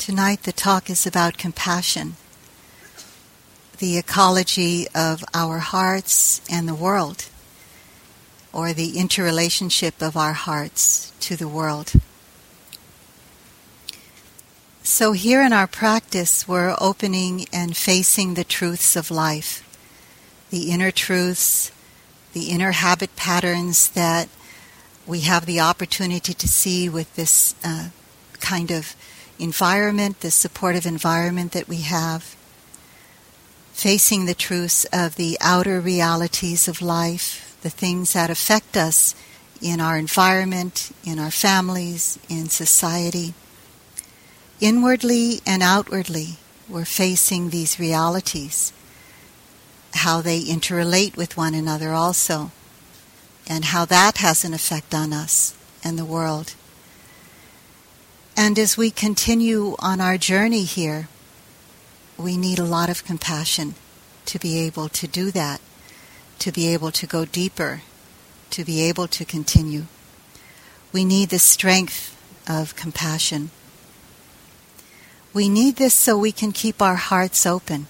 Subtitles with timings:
[0.00, 2.16] Tonight the talk is about compassion,
[3.76, 7.26] the ecology of our hearts and the world,
[8.50, 11.92] or the interrelationship of our hearts to the world.
[14.82, 19.62] So, here in our practice, we're opening and facing the truths of life,
[20.48, 21.72] the inner truths,
[22.32, 24.30] the inner habit patterns that
[25.06, 27.90] we have the opportunity to see with this uh,
[28.40, 28.96] kind of
[29.40, 32.36] environment, the supportive environment that we have,
[33.72, 39.14] facing the truths of the outer realities of life, the things that affect us
[39.60, 43.34] in our environment, in our families, in society.
[44.60, 46.36] Inwardly and outwardly,
[46.68, 48.72] we're facing these realities,
[49.94, 52.50] how they interrelate with one another also,
[53.48, 56.54] and how that has an effect on us and the world.
[58.36, 61.08] And as we continue on our journey here,
[62.16, 63.74] we need a lot of compassion
[64.26, 65.60] to be able to do that,
[66.38, 67.82] to be able to go deeper,
[68.50, 69.84] to be able to continue.
[70.92, 72.16] We need the strength
[72.48, 73.50] of compassion.
[75.32, 77.86] We need this so we can keep our hearts open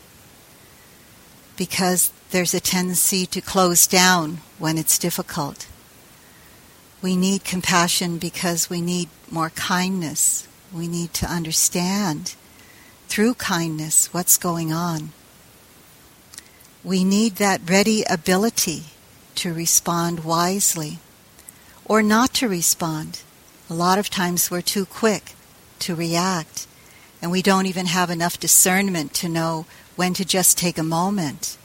[1.56, 5.66] because there's a tendency to close down when it's difficult.
[7.02, 10.46] We need compassion because we need more kindness.
[10.72, 12.34] We need to understand
[13.08, 15.10] through kindness what's going on.
[16.84, 18.84] We need that ready ability
[19.36, 20.98] to respond wisely
[21.86, 23.22] or not to respond.
[23.68, 25.34] A lot of times we're too quick
[25.80, 26.66] to react
[27.22, 31.56] and we don't even have enough discernment to know when to just take a moment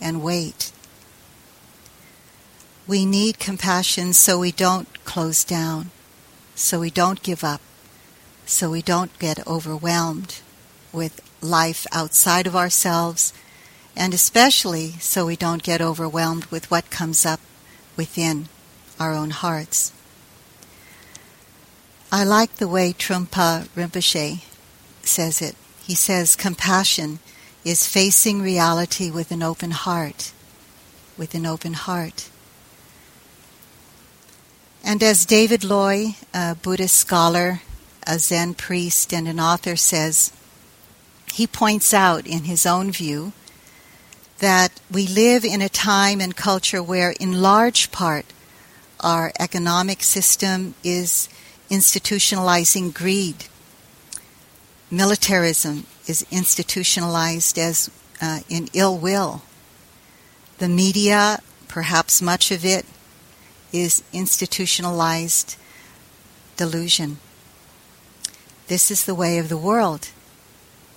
[0.00, 0.72] and wait
[2.86, 5.90] we need compassion so we don't close down,
[6.54, 7.60] so we don't give up,
[8.44, 10.40] so we don't get overwhelmed
[10.92, 13.32] with life outside of ourselves,
[13.96, 17.40] and especially so we don't get overwhelmed with what comes up
[17.96, 18.48] within
[18.98, 19.92] our own hearts.
[22.10, 24.42] I like the way Trungpa Rinpoche
[25.02, 25.56] says it.
[25.82, 27.20] He says compassion
[27.64, 30.32] is facing reality with an open heart,
[31.16, 32.28] with an open heart.
[34.84, 37.60] And as David Loy, a Buddhist scholar,
[38.04, 40.32] a Zen priest, and an author says,
[41.32, 43.32] he points out in his own view
[44.38, 48.26] that we live in a time and culture where, in large part,
[49.00, 51.28] our economic system is
[51.70, 53.46] institutionalizing greed.
[54.90, 57.88] Militarism is institutionalized as
[58.20, 59.42] uh, in ill will.
[60.58, 61.38] The media,
[61.68, 62.84] perhaps much of it,
[63.72, 65.56] is institutionalized
[66.56, 67.18] delusion.
[68.68, 70.10] This is the way of the world.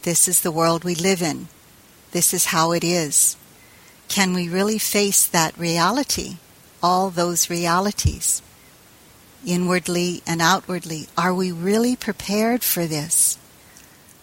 [0.03, 1.47] This is the world we live in.
[2.11, 3.37] This is how it is.
[4.07, 6.37] Can we really face that reality,
[6.83, 8.41] all those realities,
[9.45, 11.07] inwardly and outwardly?
[11.17, 13.37] Are we really prepared for this?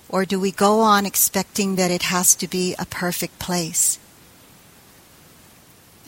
[0.08, 3.98] Or do we go on expecting that it has to be a perfect place?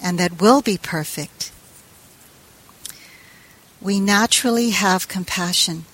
[0.02, 1.50] And that will be perfect
[3.84, 5.84] we naturally have compassion.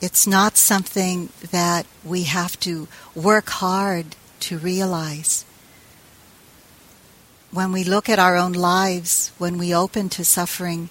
[0.00, 5.44] It's not something that we have to work hard to realize.
[7.52, 10.88] When we look at our own lives, when we open to suffering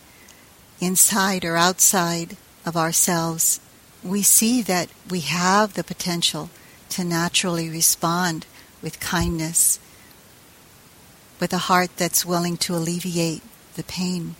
[0.80, 3.59] inside or outside of ourselves,
[4.01, 6.50] we see that we have the potential
[6.91, 8.46] to naturally respond
[8.81, 9.78] with kindness,
[11.41, 13.41] with a heart that's willing to alleviate
[13.75, 14.35] the pain.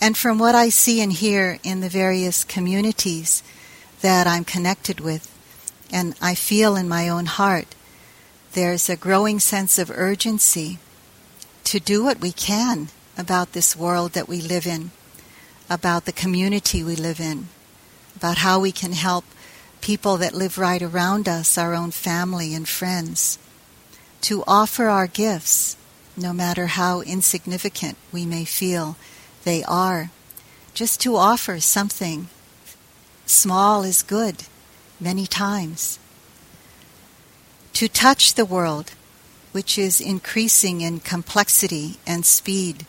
[0.00, 3.42] And from what I see and hear in the various communities
[4.00, 5.34] that I'm connected with,
[5.92, 7.74] and I feel in my own heart,
[8.52, 10.78] there's a growing sense of urgency
[11.64, 14.92] to do what we can about this world that we live in,
[15.68, 17.48] about the community we live in,
[18.14, 19.24] about how we can help
[19.80, 23.38] people that live right around us, our own family and friends,
[24.20, 25.76] to offer our gifts,
[26.16, 28.96] no matter how insignificant we may feel
[29.48, 30.10] they are.
[30.74, 32.28] Just to offer something
[33.24, 34.44] small is good
[35.00, 35.98] many times.
[37.72, 38.92] To touch the world,
[39.52, 42.84] which is increasing in complexity and speed.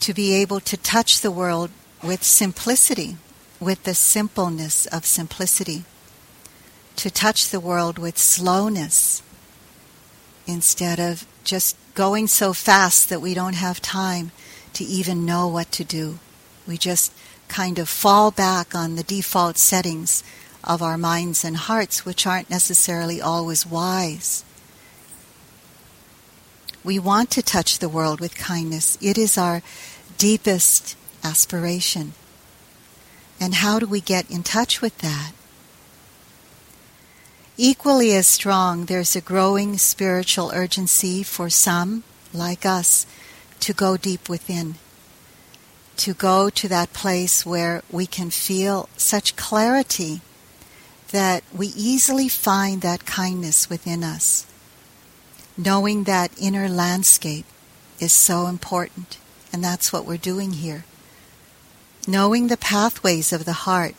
[0.00, 1.70] To be able to touch the world
[2.02, 3.16] with simplicity,
[3.58, 5.84] with the simpleness of simplicity.
[6.96, 9.22] To touch the world with slowness
[10.46, 14.30] instead of just going so fast that we don't have time
[14.78, 16.20] to even know what to do.
[16.64, 17.12] We just
[17.48, 20.22] kind of fall back on the default settings
[20.62, 24.44] of our minds and hearts, which aren't necessarily always wise.
[26.84, 28.96] We want to touch the world with kindness.
[29.00, 29.62] It is our
[30.16, 32.12] deepest aspiration.
[33.40, 35.32] And how do we get in touch with that?
[37.56, 43.06] Equally as strong, there's a growing spiritual urgency for some, like us,
[43.60, 44.76] to go deep within,
[45.96, 50.20] to go to that place where we can feel such clarity
[51.10, 54.46] that we easily find that kindness within us.
[55.56, 57.46] Knowing that inner landscape
[57.98, 59.18] is so important,
[59.52, 60.84] and that's what we're doing here.
[62.06, 63.94] Knowing the pathways of the heart,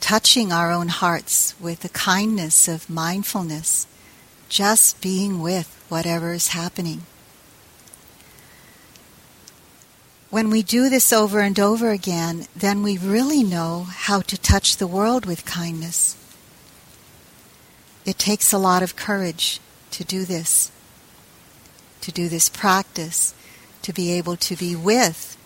[0.00, 3.86] touching our own hearts with the kindness of mindfulness,
[4.48, 7.02] just being with whatever is happening.
[10.36, 14.76] When we do this over and over again, then we really know how to touch
[14.76, 16.14] the world with kindness.
[18.04, 19.60] It takes a lot of courage
[19.92, 20.70] to do this,
[22.02, 23.32] to do this practice,
[23.80, 25.38] to be able to be with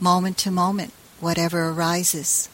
[0.00, 2.48] moment to moment whatever arises.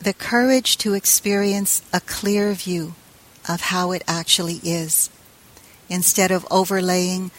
[0.00, 2.96] The courage to experience a clear view
[3.48, 5.10] of how it actually is,
[5.88, 7.30] instead of overlaying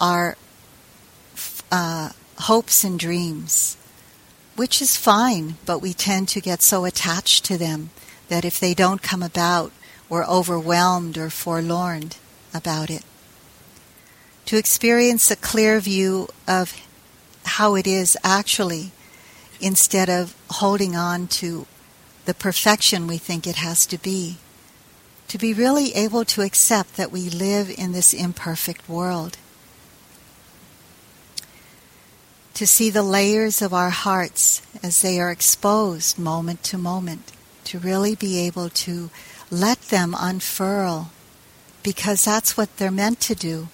[0.00, 0.36] our
[1.70, 2.10] uh,
[2.40, 3.76] hopes and dreams,
[4.56, 7.90] which is fine, but we tend to get so attached to them
[8.28, 9.72] that if they don't come about,
[10.08, 12.10] we're overwhelmed or forlorn
[12.54, 13.02] about it.
[14.46, 16.74] To experience a clear view of
[17.44, 18.92] how it is actually,
[19.60, 21.66] instead of holding on to
[22.24, 24.36] the perfection we think it has to be.
[25.28, 29.38] To be really able to accept that we live in this imperfect world
[32.58, 37.30] to see the layers of our hearts as they are exposed moment to moment,
[37.62, 39.10] to really be able to
[39.48, 41.08] let them unfurl,
[41.84, 43.68] because that's what they're meant to do.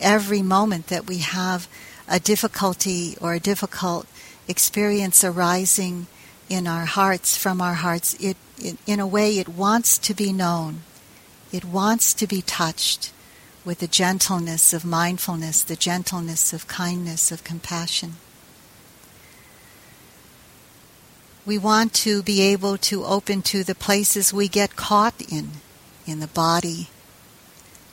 [0.00, 1.66] Every moment that we have
[2.06, 4.06] a difficulty or a difficult
[4.46, 6.06] experience arising
[6.48, 10.32] in our hearts, from our hearts, it, it, in a way, it wants to be
[10.32, 10.82] known.
[11.50, 13.12] It wants to be touched
[13.64, 18.14] with the gentleness of mindfulness, the gentleness of kindness, of compassion.
[21.44, 25.50] We want to be able to open to the places we get caught in,
[26.06, 26.88] in the body,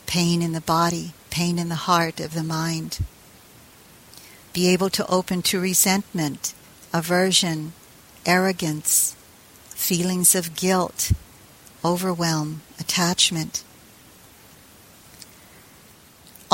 [0.05, 2.99] pain in the body, pain in the heart of the mind.
[4.53, 6.53] Be able to open to resentment,
[6.93, 7.73] aversion,
[8.25, 9.13] arrogance,
[9.69, 11.11] feelings of guilt,
[11.83, 13.64] overwhelm, attachment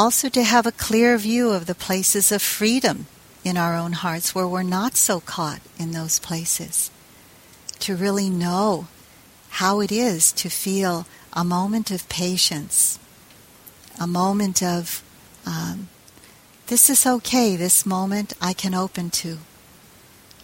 [0.02, 3.06] also to have a clear view of the places of freedom
[3.44, 6.90] in our own hearts where we're not so caught in those places.
[7.82, 8.88] To really know
[9.62, 12.98] how it is to feel a moment of patience,
[14.00, 15.04] a moment of,
[15.46, 15.88] um,
[16.66, 19.38] this is okay, this moment I can open to.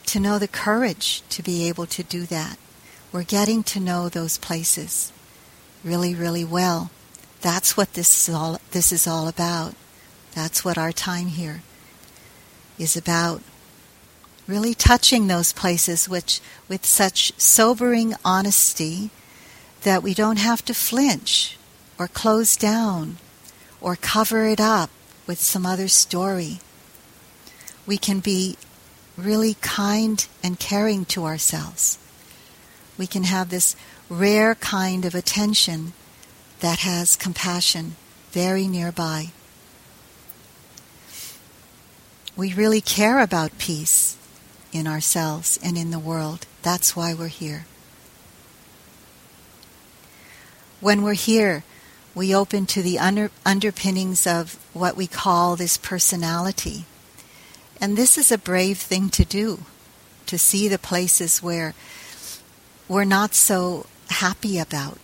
[0.05, 2.59] To know the courage to be able to do that.
[3.11, 5.11] We're getting to know those places
[5.83, 6.91] really, really well.
[7.41, 9.75] That's what this is all, this is all about.
[10.33, 11.61] That's what our time here
[12.77, 13.41] is about.
[14.47, 16.39] Really touching those places which,
[16.69, 19.09] with such sobering honesty
[19.83, 21.57] that we don't have to flinch
[21.99, 23.17] or close down
[23.81, 24.89] or cover it up
[25.25, 26.59] with some other story.
[27.85, 28.57] We can be
[29.17, 31.97] really kind and caring to ourselves.
[32.97, 33.75] We can have this
[34.09, 35.93] rare kind of attention
[36.59, 37.95] that has compassion
[38.31, 39.31] very nearby.
[42.35, 44.17] We really care about peace
[44.71, 46.45] in ourselves and in the world.
[46.61, 47.65] That's why we're here.
[50.79, 51.63] When we're here,
[52.13, 56.85] we open to the under, underpinnings of what we call this personality.
[57.81, 59.59] And this is a brave thing to do,
[60.27, 61.73] to see the places where
[62.87, 64.99] we're not so happy about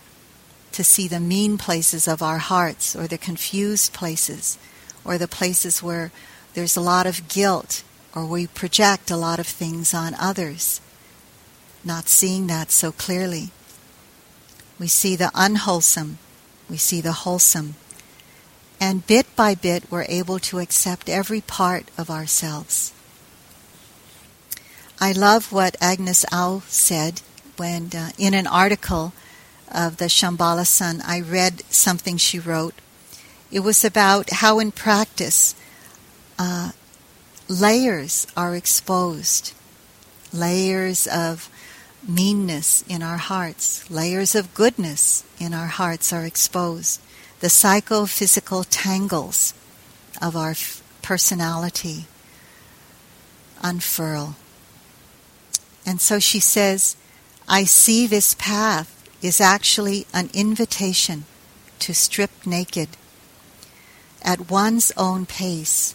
[0.74, 4.58] to see the mean places of our hearts or the confused places
[5.04, 6.10] or the places where
[6.54, 10.80] there's a lot of guilt or we project a lot of things on others,
[11.84, 13.50] not seeing that so clearly.
[14.78, 16.18] We see the unwholesome,
[16.68, 17.76] we see the wholesome.
[18.80, 22.92] And bit by bit, we're able to accept every part of ourselves.
[25.00, 27.22] I love what Agnes Au said
[27.56, 29.12] when, uh, in an article
[29.74, 32.74] of the Shambhala Sun, I read something she wrote.
[33.50, 35.54] It was about how, in practice,
[36.38, 36.70] uh,
[37.48, 39.52] layers are exposed
[40.34, 41.48] layers of
[42.06, 47.00] meanness in our hearts, layers of goodness in our hearts are exposed.
[47.40, 49.54] The psychophysical tangles
[50.20, 52.06] of our f- personality
[53.62, 54.36] unfurl.
[55.86, 56.96] And so she says,
[57.48, 58.93] I see this path
[59.24, 61.24] is actually an invitation
[61.78, 62.90] to strip naked
[64.20, 65.94] at one's own pace,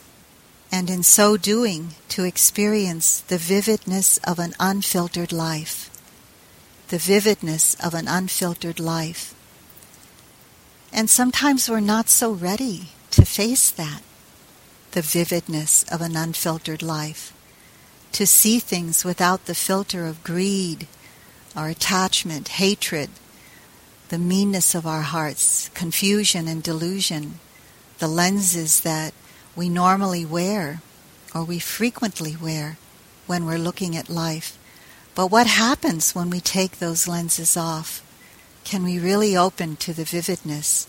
[0.71, 5.91] and in so doing to experience the vividness of an unfiltered life.
[6.87, 9.35] The vividness of an unfiltered life.
[10.91, 14.01] And sometimes we're not so ready to face that,
[14.91, 17.31] the vividness of an unfiltered life,
[18.13, 20.87] to see things without the filter of greed
[21.55, 23.09] or attachment, hatred,
[24.09, 27.39] the meanness of our hearts, confusion and delusion,
[27.99, 29.13] the lenses that
[29.55, 30.81] we normally wear
[31.33, 32.77] or we frequently wear
[33.27, 34.57] when we're looking at life.
[35.15, 38.03] But what happens when we take those lenses off?
[38.63, 40.87] Can we really open to the vividness?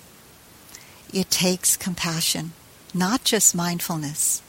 [1.13, 2.53] It takes compassion,
[2.95, 4.43] not just mindfulness.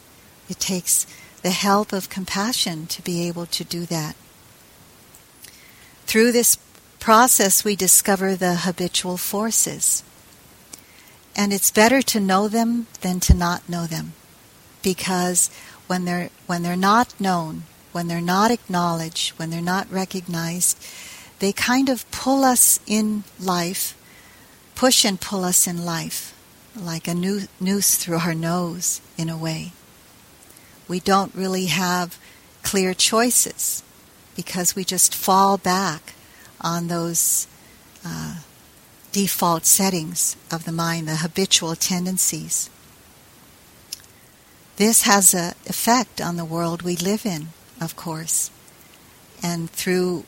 [0.50, 1.08] It takes
[1.42, 4.16] the help of compassion to be able to do that.
[6.12, 6.58] Through this
[7.00, 10.04] process, we discover the habitual forces.
[11.38, 14.12] And it's better to know them than to not know them.
[14.84, 15.50] Because
[15.88, 17.64] when they're, when they're not known,
[17.94, 20.78] when they're not acknowledged, when they're not recognized,
[21.40, 23.98] they kind of pull us in life,
[24.76, 26.36] push and pull us in life,
[26.76, 29.72] like a noose through our nose, in a way.
[30.90, 32.20] We don't really have
[32.64, 33.82] clear choices
[34.42, 36.14] because we just fall back
[36.62, 37.46] on those
[38.04, 38.38] uh,
[39.12, 42.68] default settings of the mind, the habitual tendencies.
[44.78, 48.50] This has an effect on the world we live in, of course.
[49.44, 50.26] And through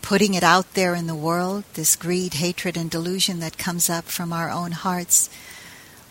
[0.00, 4.04] putting it out there in the world, this greed, hatred, and delusion that comes up
[4.04, 5.28] from our own hearts,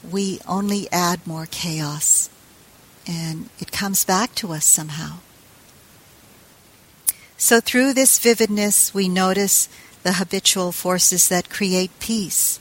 [0.03, 2.29] we only add more chaos.
[3.07, 5.19] And it comes back to us somehow.
[7.41, 9.69] So through this vividness, we notice
[10.03, 12.59] the habitual forces that create peace,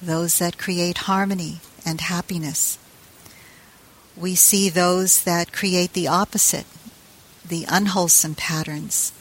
[0.00, 2.78] those that create harmony and happiness.
[4.16, 6.66] We see those that create the opposite,
[7.44, 9.12] the unwholesome patterns.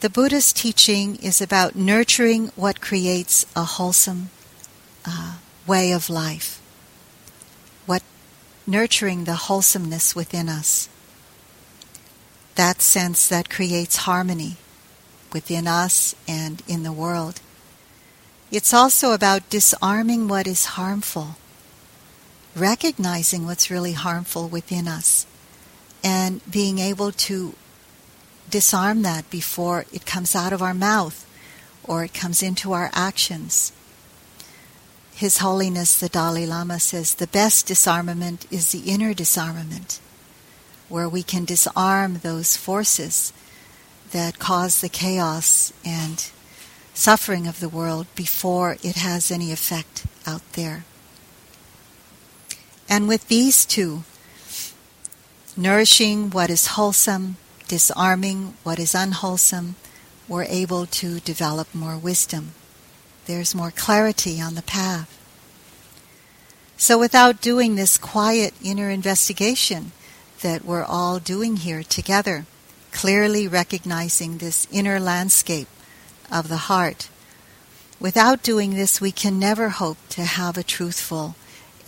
[0.00, 4.30] The Buddha's teaching is about nurturing what creates a wholesome
[5.06, 6.59] uh, way of life
[8.70, 10.88] nurturing the wholesomeness within us.
[12.54, 14.56] That sense that creates harmony
[15.32, 17.40] within us and in the world.
[18.50, 21.36] It's also about disarming what is harmful,
[22.56, 25.26] recognizing what's really harmful within us,
[26.02, 27.54] and being able to
[28.48, 31.26] disarm that before it comes out of our mouth
[31.84, 33.72] or it comes into our actions.
[35.20, 40.00] His Holiness the Dalai Lama says the best disarmament is the inner disarmament,
[40.88, 43.30] where we can disarm those forces
[44.12, 46.24] that cause the chaos and
[46.94, 50.86] suffering of the world before it has any effect out there.
[52.88, 54.04] And with these two,
[55.54, 57.36] nourishing what is wholesome,
[57.68, 59.76] disarming what is unwholesome,
[60.26, 62.52] we're able to develop more wisdom
[63.30, 65.16] there's more clarity on the path.
[66.76, 69.92] So, without doing this quiet inner investigation
[70.42, 72.46] that we're all doing here together,
[72.90, 75.68] clearly recognizing this inner landscape
[76.28, 77.08] of the heart,
[78.00, 81.36] without doing this, we can never hope to have a truthful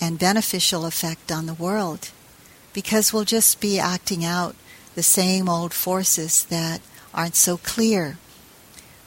[0.00, 2.10] and beneficial effect on the world
[2.72, 4.54] because we'll just be acting out
[4.94, 6.80] the same old forces that
[7.12, 8.16] aren't so clear,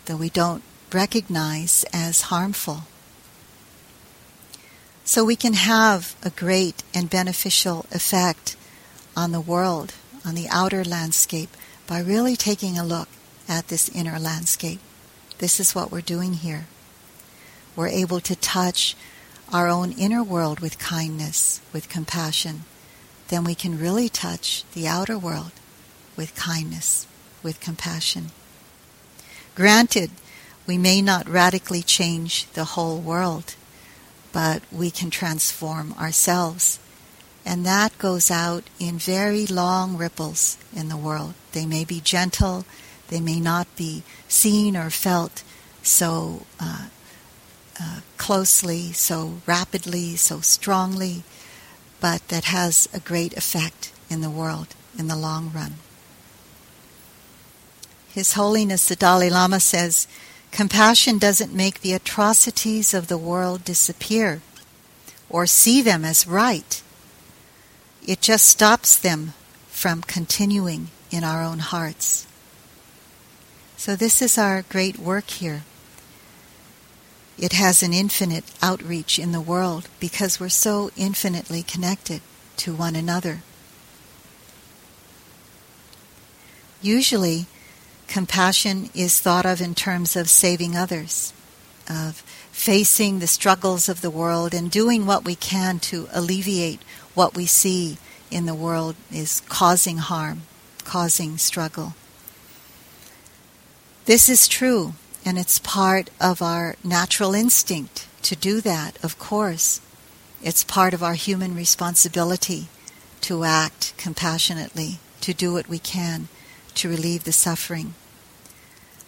[0.05, 0.63] though we don't
[0.95, 2.83] recognize as harmful.
[5.03, 8.55] So we can have a great and beneficial effect
[9.15, 9.93] on the world,
[10.25, 11.49] on the outer landscape,
[11.85, 13.09] by really taking a look
[13.47, 14.79] at this inner landscape.
[15.37, 16.65] This is what we're doing here.
[17.75, 18.95] We're able to touch
[19.51, 22.63] our own inner world with kindness, with compassion.
[23.27, 25.51] Then we can really touch the outer world
[26.15, 27.05] with kindness,
[27.43, 28.31] with compassion.
[29.55, 30.09] Granted,
[30.67, 33.55] we may not radically change the whole world,
[34.33, 36.79] but we can transform ourselves.
[37.45, 41.35] And that goes out in very long ripples in the world.
[41.51, 42.65] They may be gentle,
[43.09, 45.43] they may not be seen or felt
[45.83, 46.87] so uh,
[47.79, 51.23] uh, closely, so rapidly, so strongly,
[52.01, 55.75] but that has a great effect in the world in the long run.
[58.09, 60.07] His Holiness the Dalai Lama says,
[60.55, 64.39] Compassion doesn't make the atrocities of the world disappear
[65.29, 66.81] or see them as right.
[68.07, 69.33] It just stops them
[69.67, 72.25] from continuing in our own hearts.
[73.75, 75.63] So, this is our great work here.
[77.37, 82.21] It has an infinite outreach in the world because we're so infinitely connected
[82.63, 83.41] to one another.
[86.81, 87.47] Usually,
[88.07, 91.33] compassion is thought of in terms of saving others,
[91.89, 96.81] of facing the struggles of the world and doing what we can to alleviate
[97.13, 97.97] what we see
[98.31, 100.43] in the world is causing harm,
[100.83, 101.93] causing struggle.
[104.05, 104.93] This is true,
[105.25, 109.81] and it's part of our natural instinct to do that, of course.
[110.41, 112.67] It's part of our human responsibility
[113.21, 116.27] to act compassionately, to do what we can
[116.75, 117.93] to relieve the suffering.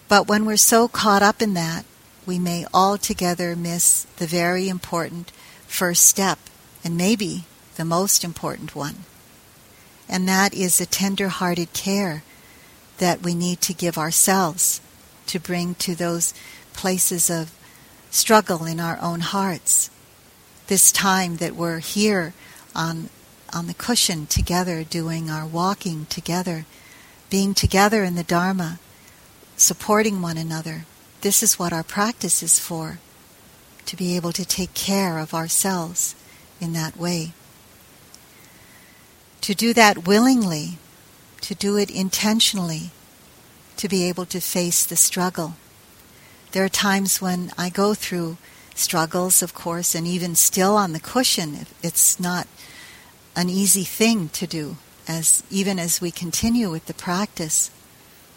[0.08, 1.84] But when we're so caught up in that,
[2.26, 5.30] we may altogether miss the very important
[5.66, 6.38] first step,
[6.82, 7.44] and maybe
[7.76, 9.04] the most important one.
[10.08, 12.22] And that is the tender hearted care
[12.98, 14.80] that we need to give ourselves
[15.26, 16.34] to bring to those
[16.72, 17.52] places of
[18.10, 19.90] struggle in our own hearts.
[20.66, 22.32] This time that we're here
[22.74, 23.10] on,
[23.52, 26.64] on the cushion together, doing our walking together,
[27.30, 28.78] being together in the Dharma,
[29.56, 30.84] supporting one another.
[31.20, 32.98] This is what our practice is for,
[33.86, 36.14] to be able to take care of ourselves
[36.60, 37.32] in that way.
[39.42, 40.78] To do that willingly,
[41.42, 42.90] to do it intentionally,
[43.76, 45.54] to be able to face the struggle.
[46.52, 48.36] There are times when I go through
[48.74, 52.46] struggles, of course, and even still on the cushion, it's not
[53.36, 54.76] an easy thing to do,
[55.08, 57.70] as even as we continue with the practice.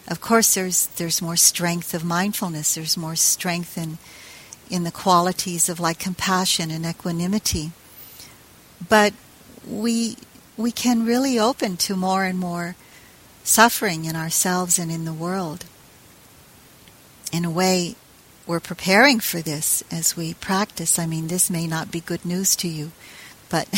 [0.08, 2.74] Of course, there's there's more strength of mindfulness.
[2.74, 3.98] There's more strength in
[4.70, 7.72] in the qualities of like compassion and equanimity.
[8.88, 9.12] But
[9.68, 10.16] we
[10.56, 12.74] we can really open to more and more
[13.44, 15.66] suffering in ourselves and in the world.
[17.32, 17.96] In a way,
[18.46, 20.98] we're preparing for this as we practice.
[20.98, 22.92] I mean, this may not be good news to you,
[23.48, 23.68] but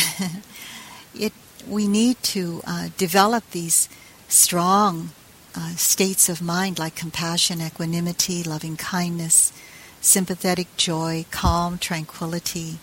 [1.14, 1.32] it
[1.68, 3.88] we need to uh, develop these
[4.28, 5.10] strong
[5.54, 9.52] uh, states of mind like compassion, equanimity, loving kindness,
[10.00, 12.78] sympathetic joy, calm, tranquility,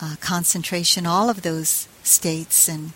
[0.00, 2.92] uh, concentration, all of those states and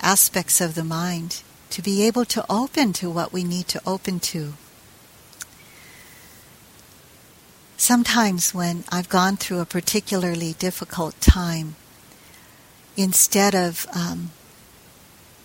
[0.00, 4.20] aspects of the mind to be able to open to what we need to open
[4.20, 4.54] to.
[7.76, 11.74] Sometimes when I've gone through a particularly difficult time,
[12.96, 14.30] instead of um,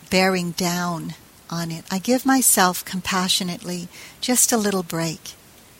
[0.09, 1.13] bearing down
[1.49, 3.87] on it, I give myself compassionately
[4.21, 5.33] just a little break.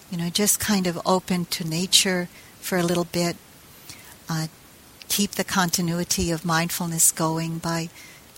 [0.10, 3.38] You know, just kind of open to nature for a little bit.
[4.28, 4.48] Uh,
[5.08, 7.90] keep the continuity of mindfulness going by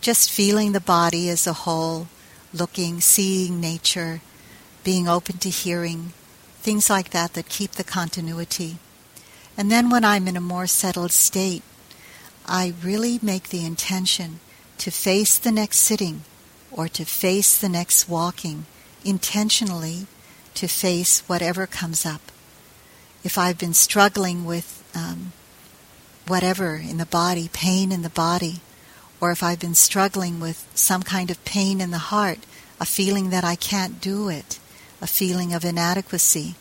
[0.01, 2.07] just feeling the body as a whole,
[2.53, 4.21] looking, seeing nature,
[4.83, 6.13] being open to hearing,
[6.61, 8.77] things like that that keep the continuity.
[9.57, 11.63] And then when I'm in a more settled state,
[12.45, 14.39] I really make the intention
[14.81, 16.23] to face the next sitting
[16.71, 18.65] or to face the next walking,
[19.05, 20.07] intentionally
[20.55, 22.31] to face whatever comes up.
[23.23, 25.33] If I've been struggling with um,
[26.25, 28.61] whatever in the body, pain in the body,
[29.19, 32.39] or if I've been struggling with some kind of pain in the heart,
[32.79, 34.57] a feeling that I can't do it,
[34.99, 36.55] a feeling of inadequacy,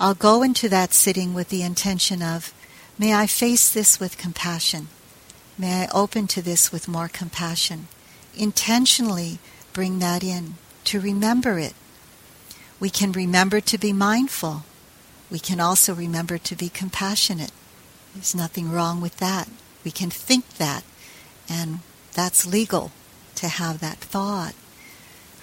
[0.00, 2.52] I'll go into that sitting with the intention of,
[2.98, 4.88] may I face this with compassion.
[5.56, 7.88] May I open to this with more compassion.
[8.36, 9.38] Intentionally
[9.72, 11.74] bring that in, to remember it.
[12.80, 14.64] We can remember to be mindful.
[15.30, 17.52] We can also remember to be compassionate.
[18.14, 19.48] There's nothing wrong with that.
[19.84, 20.84] We can think that
[21.48, 21.80] and
[22.12, 22.92] that's legal
[23.36, 24.54] to have that thought,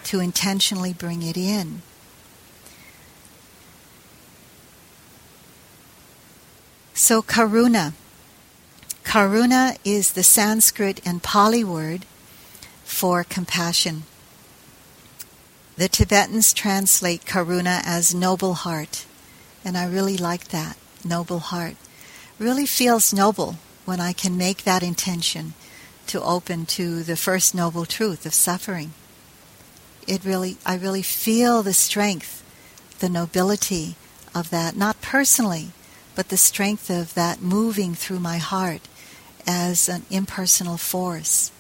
[0.06, 1.82] to intentionally bring it in.
[6.94, 7.94] So, karuna.
[9.04, 12.06] Karuna is the Sanskrit and Pali word
[12.86, 14.04] for compassion.
[15.76, 19.06] The Tibetans translate karuna as noble heart,
[19.66, 20.78] and I really like that.
[21.04, 21.76] Noble heart.
[22.38, 25.54] Really feels noble when I can make that intention
[26.08, 28.94] to open to the first noble truth of suffering.
[30.08, 32.44] It really, I really feel the strength,
[33.00, 33.96] the nobility
[34.36, 35.72] of that, not personally,
[36.16, 38.82] but the strength of that moving through my heart
[39.48, 41.52] as an impersonal force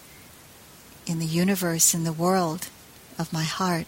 [1.05, 2.67] in the universe, in the world
[3.17, 3.87] of my heart.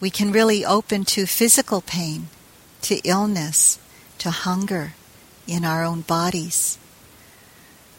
[0.00, 2.28] We can really open to physical pain,
[2.82, 3.78] to illness,
[4.18, 4.94] to hunger
[5.46, 6.78] in our own bodies.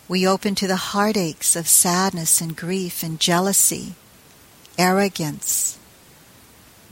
[0.08, 3.96] We open to the heartaches of sadness and grief and jealousy,
[4.78, 5.78] arrogance,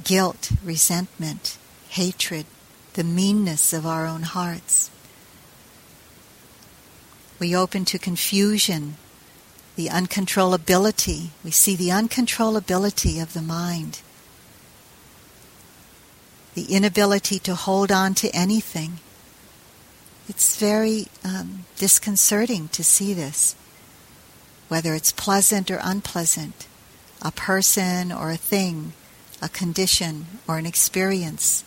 [0.04, 1.58] guilt, resentment,
[1.90, 2.46] hatred,
[2.94, 4.92] the meanness of our own hearts.
[7.40, 8.98] We open to confusion,
[9.76, 11.30] the uncontrollability.
[11.44, 14.02] We see the uncontrollability of the mind,
[16.54, 19.00] the inability to hold on to anything.
[20.28, 23.56] It's very um, disconcerting to see this,
[24.68, 26.68] whether it's pleasant or unpleasant,
[27.22, 28.94] a person or a thing,
[29.42, 31.64] a condition or an experience,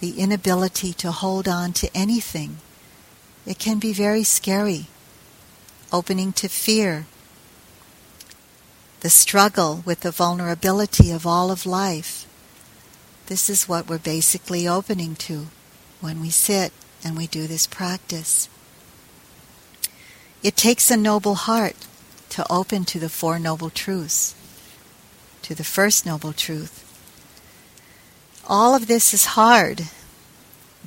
[0.00, 2.58] the inability to hold on to anything.
[3.46, 4.86] It can be very scary,
[5.92, 7.06] opening to fear,
[9.00, 12.26] the struggle with the vulnerability of all of life.
[13.26, 15.48] This is what we're basically opening to
[16.00, 18.48] when we sit and we do this practice.
[20.42, 21.76] It takes a noble heart
[22.30, 24.34] to open to the Four Noble Truths,
[25.42, 26.83] to the First Noble Truth.
[28.46, 29.84] All of this is hard,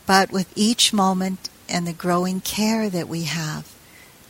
[0.06, 3.74] but with each moment and the growing care that we have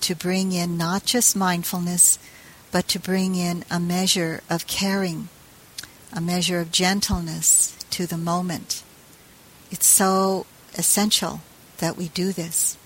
[0.02, 2.20] to bring in not just mindfulness,
[2.72, 5.28] but to bring in a measure of caring,
[6.14, 8.82] a measure of gentleness to the moment.
[9.72, 11.42] It's so essential
[11.80, 12.78] that we do this.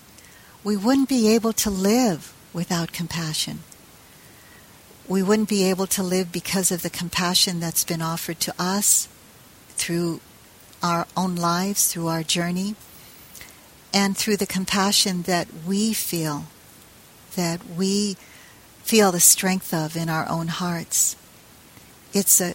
[0.64, 3.60] We wouldn't be able to live without compassion.
[5.06, 9.08] We wouldn't be able to live because of the compassion that's been offered to us
[9.70, 10.20] through
[10.82, 12.74] our own lives, through our journey,
[13.92, 16.46] and through the compassion that we feel,
[17.36, 18.16] that we
[18.82, 21.16] feel the strength of in our own hearts.
[22.12, 22.54] It's a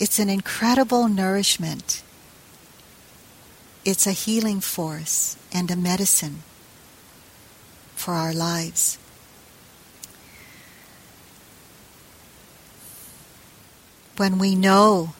[0.00, 2.02] it's an incredible nourishment.
[3.84, 6.42] It's a healing force and a medicine
[7.96, 8.98] for our lives.
[14.16, 15.14] When we know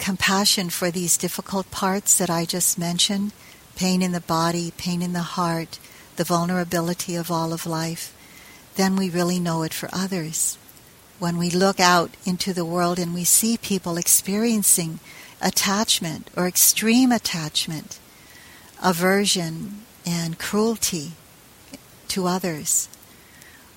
[0.00, 3.32] compassion for these difficult parts that I just mentioned
[3.76, 5.78] pain in the body, pain in the heart,
[6.16, 8.12] the vulnerability of all of life
[8.76, 10.56] then we really know it for others.
[11.18, 15.00] When we look out into the world and we see people experiencing
[15.42, 17.98] attachment or extreme attachment,
[18.82, 21.12] aversion, and cruelty
[22.08, 22.88] to others,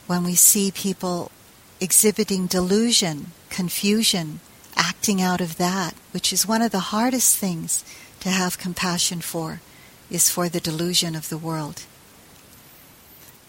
[0.08, 1.32] when we see people
[1.82, 4.40] exhibiting delusion, confusion,
[4.76, 7.84] acting out of that, which is one of the hardest things
[8.20, 9.62] to have compassion for,
[10.10, 11.84] is for the delusion of the world.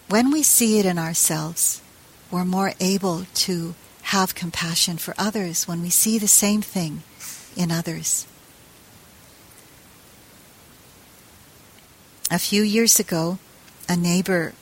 [0.09, 1.81] When we see it in ourselves,
[2.29, 7.03] we're more able to have compassion for others when we see the same thing
[7.55, 8.27] in others.
[12.29, 13.39] A few years ago,
[13.87, 14.53] a neighbor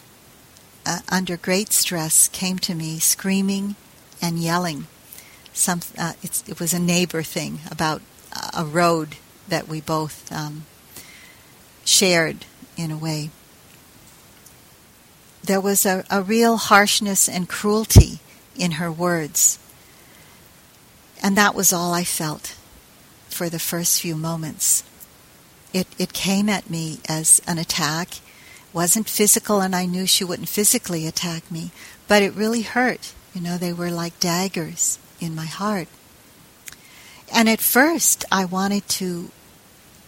[0.85, 3.75] uh, under great stress came to me screaming
[4.21, 4.87] and yelling.
[5.53, 8.01] Some, uh, it was a neighbor thing about
[8.55, 10.65] a road that we both um,
[11.85, 13.29] shared in a way
[15.43, 18.19] there was a, a real harshness and cruelty
[18.55, 19.59] in her words.
[21.21, 22.55] And that was all I felt
[23.27, 24.83] for the first few moments.
[25.73, 28.17] It, it came at me as an attack.
[28.17, 28.21] It
[28.73, 31.71] wasn't physical, and I knew she wouldn't physically attack me,
[32.07, 33.13] but it really hurt.
[33.33, 35.87] You know, they were like daggers in my heart.
[37.33, 39.31] And at first, I wanted to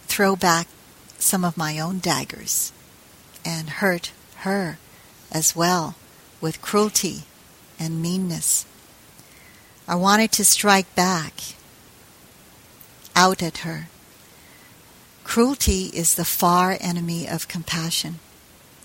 [0.06, 0.68] throw back
[1.18, 2.72] some of my own daggers
[3.44, 4.78] and hurt her
[5.32, 5.96] as well
[6.40, 7.22] with cruelty
[7.78, 8.66] and meanness.
[9.88, 11.32] I wanted to strike back
[13.14, 13.88] out at her.
[15.24, 18.20] Cruelty is the far enemy of compassion.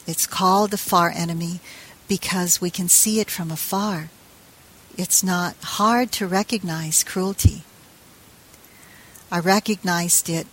[0.08, 1.60] It's called the far enemy
[2.08, 4.10] because we can see it from afar.
[4.98, 7.64] It's not hard to recognize cruelty.
[9.32, 10.48] I recognized it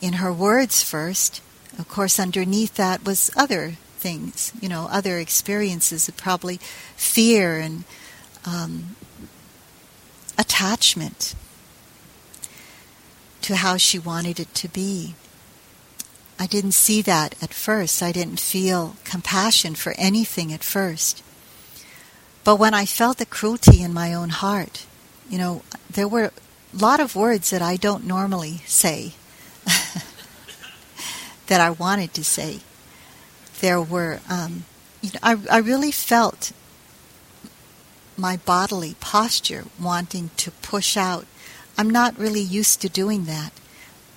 [0.00, 1.40] in her words first.
[1.78, 6.58] Of course, underneath that was other things, you know, other experiences of probably
[6.96, 7.84] fear and
[8.44, 8.96] um,
[10.36, 11.34] attachment
[13.42, 15.14] to how she wanted it to be.
[16.38, 18.02] I didn't see that at first.
[18.02, 21.22] I didn't feel compassion for anything at first.
[22.44, 24.84] But when I felt the cruelty in my own heart,
[25.30, 29.14] you know, there were a lot of words that I don't normally say
[31.46, 32.60] that I wanted to say.
[33.60, 34.64] there were, um,
[35.00, 36.52] you know, I, I really felt
[38.16, 41.26] my bodily posture wanting to push out.
[41.78, 43.52] I'm not really used to doing that,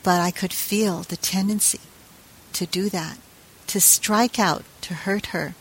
[0.04, 1.80] but I could feel the tendency
[2.54, 3.18] to do that,
[3.68, 5.56] to strike out, to hurt her,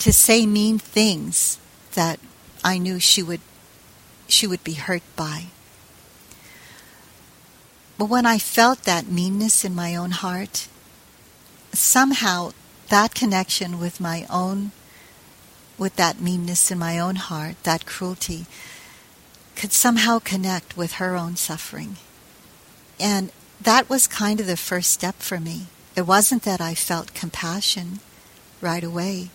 [0.00, 1.58] to say mean things
[1.94, 2.18] that
[2.64, 3.40] I knew she would
[4.28, 5.46] she would be hurt by.
[7.98, 10.68] But when I felt that meanness in my own heart,
[11.72, 12.52] somehow
[12.88, 14.70] that connection with my own,
[15.76, 18.46] with that meanness in my own heart, that cruelty,
[19.54, 21.96] could somehow connect with her own suffering.
[22.98, 25.66] And that was kind of the first step for me.
[25.94, 28.00] It wasn't that I felt compassion
[28.62, 29.30] right away.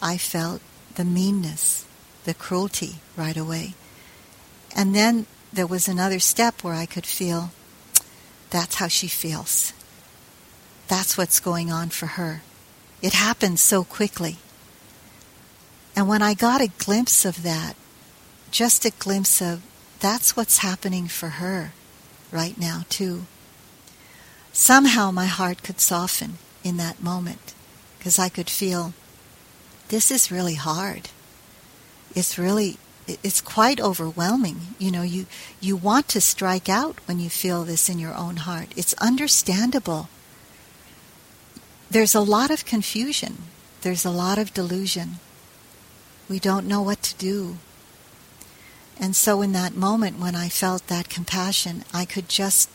[0.00, 0.60] I felt
[0.94, 1.86] the meanness,
[2.24, 3.74] the cruelty right away.
[4.74, 7.50] And then there was another step where I could feel
[8.50, 9.72] that's how she feels.
[10.88, 12.42] That's what's going on for her.
[13.02, 14.36] It happened so quickly.
[15.94, 17.74] And when I got a glimpse of that,
[18.50, 19.62] just a glimpse of
[20.00, 21.72] that's what's happening for her
[22.30, 23.22] right now, too.
[24.52, 27.54] Somehow my heart could soften in that moment
[27.98, 28.92] because I could feel
[29.88, 31.08] this is really hard.
[32.14, 34.74] It's really it's quite overwhelming.
[34.78, 35.26] You know, you
[35.60, 38.68] you want to strike out when you feel this in your own heart.
[38.76, 40.08] It's understandable
[41.90, 43.44] there's a lot of confusion.
[43.82, 45.16] There's a lot of delusion.
[46.28, 47.58] We don't know what to do.
[48.98, 52.70] And so, in that moment when I felt that compassion, I could just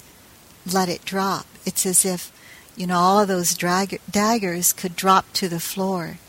[0.72, 1.46] let it drop.
[1.66, 2.32] It's as if,
[2.78, 6.20] you know, all of those drag- daggers could drop to the floor.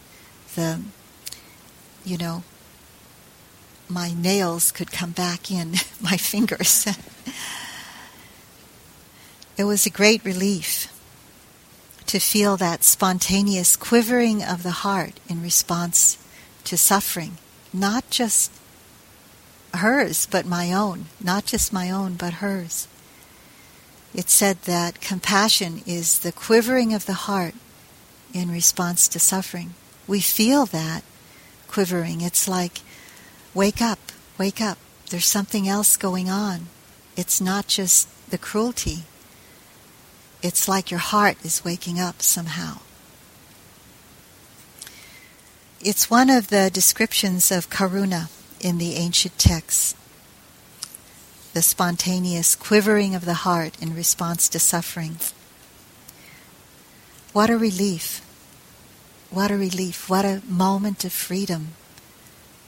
[0.55, 0.81] The,
[2.05, 2.43] you know,
[3.89, 6.87] my nails could come back in my fingers.
[9.57, 10.89] it was a great relief
[12.07, 16.19] to feel that spontaneous quivering of the heart in response
[16.65, 17.39] to suffering,
[17.73, 18.53] not just
[19.75, 22.89] hers, but my own, not just my own, but hers.
[24.15, 27.55] It said that compassion is the quivering of the heart
[28.35, 29.75] in response to suffering.
[30.07, 31.05] We feel that
[31.69, 32.21] quivering.
[32.21, 32.81] It's like,
[33.55, 33.99] wake up,
[34.39, 34.79] wake up.
[35.11, 36.67] There's something else going on.
[37.17, 39.05] It's not just the cruelty,
[40.43, 42.79] it's like your heart is waking up somehow.
[45.81, 48.29] It's one of the descriptions of karuna
[48.61, 49.95] in the ancient texts.
[51.55, 55.19] The spontaneous quivering of the heart in response to suffering.
[57.33, 58.21] What a relief.
[59.33, 60.09] What a relief.
[60.09, 61.69] What a moment of freedom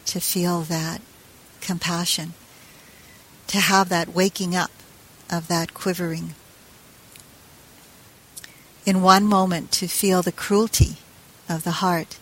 [0.06, 1.02] to feel that
[1.60, 2.32] compassion,
[3.48, 4.70] to have that waking up
[5.30, 6.34] of that quivering
[8.86, 10.96] in one moment to feel the cruelty
[11.48, 12.18] of the heart,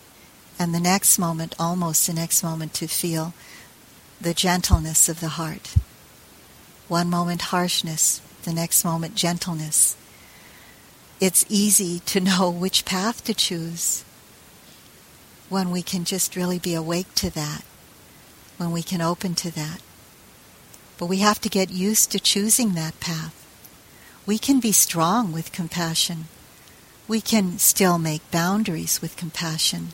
[0.59, 3.35] and the next moment, almost the next moment, to feel
[4.21, 5.75] the gentleness of the heart.
[6.89, 9.97] One moment harshness, the next moment gentleness.
[11.21, 14.05] It's easy to know which path to choose
[15.53, 17.63] when we can just really be awake to that,
[18.57, 19.81] when we can open to that.
[20.99, 23.35] But we have to get used to choosing that path.
[24.27, 26.27] We can be strong with compassion
[27.09, 29.89] we can still make boundaries with compassion.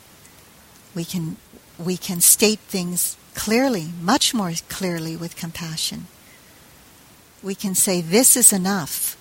[0.95, 1.37] We can,
[1.77, 6.07] we can state things clearly, much more clearly with compassion.
[7.41, 9.17] We can say, This is enough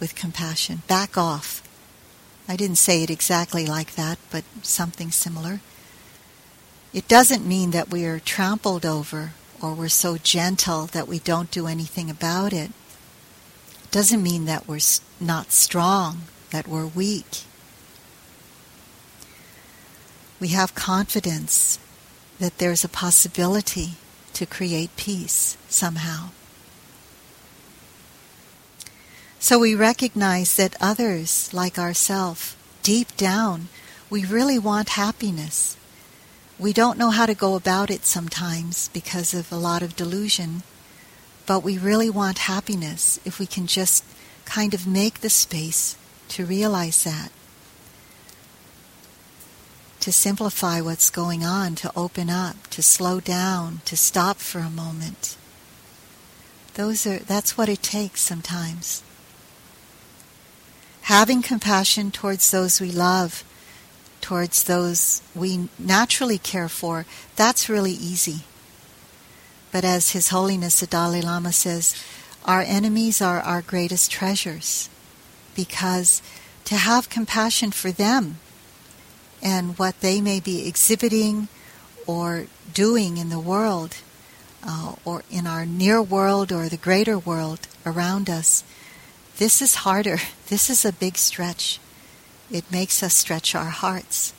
[0.00, 0.82] with compassion.
[0.88, 1.61] Back off.
[2.48, 5.60] I didn't say it exactly like that, but something similar.
[6.92, 11.50] It doesn't mean that we are trampled over or we're so gentle that we don't
[11.50, 12.70] do anything about it.
[13.84, 14.80] It doesn't mean that we're
[15.20, 17.42] not strong that we're weak.
[20.38, 21.78] We have confidence
[22.38, 23.92] that there's a possibility
[24.34, 26.30] to create peace somehow.
[29.42, 33.66] So we recognize that others, like ourselves, deep down,
[34.08, 35.76] we really want happiness.
[36.60, 40.62] We don't know how to go about it sometimes because of a lot of delusion,
[41.44, 44.04] but we really want happiness if we can just
[44.44, 45.96] kind of make the space
[46.28, 47.32] to realize that,
[49.98, 54.70] to simplify what's going on, to open up, to slow down, to stop for a
[54.70, 55.36] moment.
[56.74, 59.02] Those are that's what it takes sometimes.
[61.02, 63.44] Having compassion towards those we love,
[64.20, 68.44] towards those we naturally care for, that's really easy.
[69.72, 71.94] But as His Holiness the Dalai Lama says,
[72.44, 74.88] our enemies are our greatest treasures
[75.54, 76.22] because
[76.64, 78.38] to have compassion for them
[79.42, 81.48] and what they may be exhibiting
[82.06, 83.96] or doing in the world,
[84.64, 88.62] uh, or in our near world or the greater world around us,
[89.38, 90.18] this is harder.
[90.48, 91.80] This is a big stretch.
[92.50, 94.34] It makes us stretch our hearts.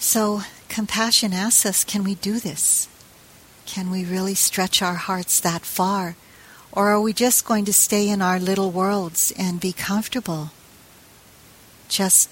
[0.00, 2.88] So, compassion asks us can we do this?
[3.66, 6.16] Can we really stretch our hearts that far?
[6.72, 10.50] Or are we just going to stay in our little worlds and be comfortable?
[11.88, 12.28] Just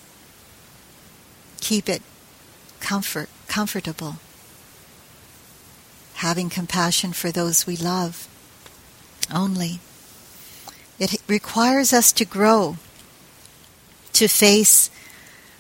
[1.60, 2.02] keep it
[2.80, 4.16] comfort comfortable.
[6.14, 8.28] Having compassion for those we love
[9.32, 9.80] only.
[10.98, 12.76] It requires us to grow,
[14.12, 14.90] to face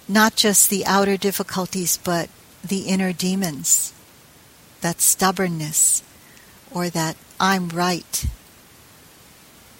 [0.06, 2.28] not just the outer difficulties, but
[2.62, 3.92] the inner demons,
[4.80, 6.02] that stubbornness,
[6.70, 8.26] or that I'm right,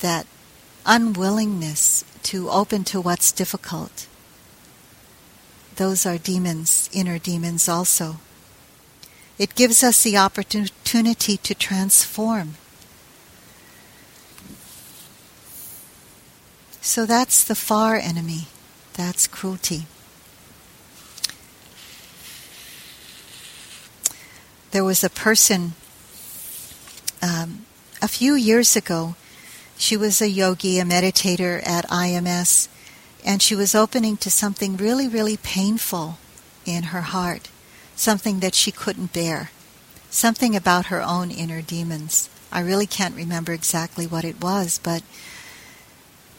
[0.00, 0.26] that
[0.86, 4.06] unwillingness to open to what's difficult.
[5.76, 8.16] Those are demons, inner demons also.
[9.38, 12.54] It gives us the opportunity to transform.
[16.84, 18.46] So that's the far enemy.
[18.92, 19.86] That's cruelty.
[24.70, 25.72] There was a person
[27.22, 27.64] um,
[28.02, 29.16] a few years ago.
[29.78, 32.68] She was a yogi, a meditator at IMS,
[33.24, 36.18] and she was opening to something really, really painful
[36.66, 37.48] in her heart,
[37.96, 39.50] something that she couldn't bear,
[40.10, 42.28] something about her own inner demons.
[42.52, 45.02] I really can't remember exactly what it was, but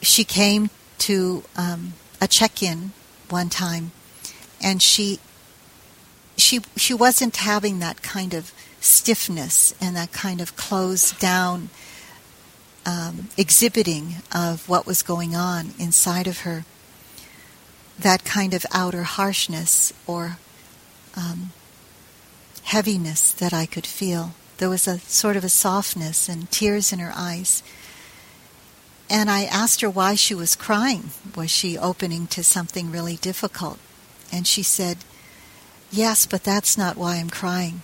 [0.06, 2.92] she came to um, a check-in
[3.30, 3.92] one time,
[4.62, 5.20] and she
[6.38, 11.70] she she wasn't having that kind of stiffness and that kind of closed down
[12.86, 16.66] um, exhibiting of what was going on inside of her
[17.98, 20.38] that kind of outer harshness or
[21.16, 21.52] um,
[22.64, 24.34] heaviness that I could feel.
[24.58, 27.64] There was a sort of a softness and tears in her eyes.
[29.10, 31.10] And I asked her why she was crying.
[31.36, 33.78] Was she opening to something really difficult?
[34.32, 34.98] And she said,
[35.92, 37.82] Yes, but that's not why I'm crying.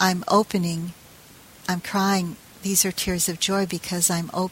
[0.00, 0.92] I'm opening,
[1.68, 2.36] I'm crying.
[2.62, 4.50] These are tears of joy because I'm op-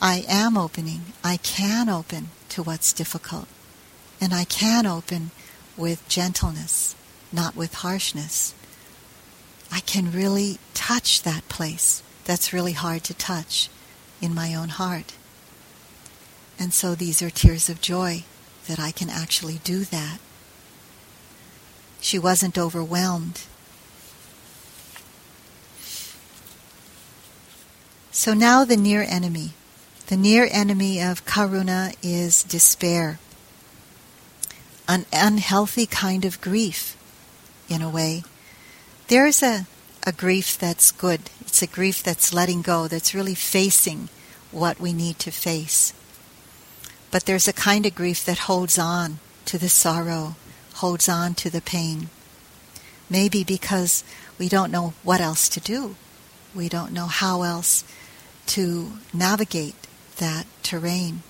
[0.00, 1.12] I am opening.
[1.22, 3.48] I can open to what's difficult.
[4.20, 5.32] And I can open
[5.76, 6.94] with gentleness,
[7.32, 8.54] not with harshness.
[9.70, 13.68] I can really touch that place that's really hard to touch
[14.22, 15.12] in my own heart.
[16.58, 18.24] And so these are tears of joy
[18.66, 20.18] that I can actually do that.
[22.00, 23.42] She wasn't overwhelmed.
[28.10, 29.50] So now the near enemy.
[30.06, 33.18] The near enemy of karuna is despair
[34.88, 36.96] an unhealthy kind of grief,
[37.68, 38.24] in a way.
[39.08, 39.66] There's a,
[40.04, 41.30] a grief that's good.
[41.40, 44.08] It's a grief that's letting go, that's really facing
[44.50, 45.92] what we need to face.
[47.10, 50.36] But there's a kind of grief that holds on to the sorrow,
[50.74, 52.08] holds on to the pain.
[53.08, 54.02] Maybe because
[54.38, 55.96] we don't know what else to do.
[56.54, 57.84] We don't know how else
[58.46, 59.76] to navigate
[60.18, 61.22] that terrain.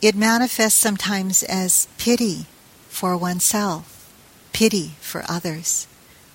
[0.00, 2.46] It manifests sometimes as pity
[2.88, 4.10] for oneself,
[4.52, 5.86] pity for others.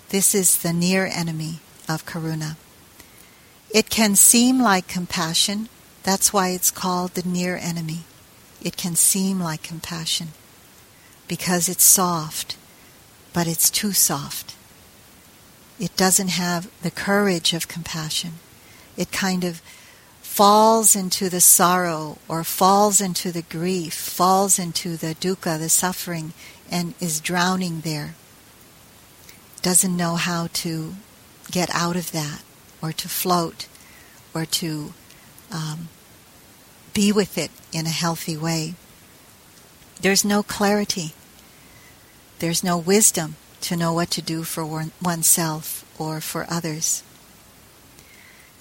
[0.10, 2.56] This is the near enemy of karuna.
[3.70, 5.67] It can seem like compassion.
[6.04, 8.06] That's why it's called the near enemy.
[8.62, 10.30] It can seem like compassion
[11.28, 12.56] because it's soft,
[13.34, 14.56] but it's too soft.
[15.80, 18.34] It doesn't have the courage of compassion.
[18.96, 19.62] It kind of
[20.22, 26.34] falls into the sorrow or falls into the grief, falls into the dukkha, the suffering,
[26.72, 28.15] and is drowning there.
[29.68, 30.96] Doesn't know how to
[31.52, 32.42] get out of that
[32.82, 33.68] or to float
[34.34, 34.94] or to
[35.52, 35.90] um,
[36.94, 38.76] be with it in a healthy way.
[40.00, 41.12] There's no clarity.
[42.40, 47.04] There's no wisdom to know what to do for one, oneself or for others.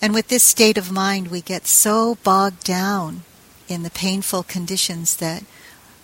[0.02, 3.22] And with this state of mind, we get so bogged down
[3.68, 5.44] in the painful conditions that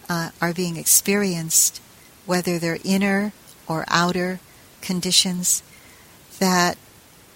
[0.08, 1.80] uh, are being experienced,
[2.24, 3.32] whether they're inner
[3.66, 4.38] or outer
[4.82, 5.62] conditions,
[6.38, 6.76] that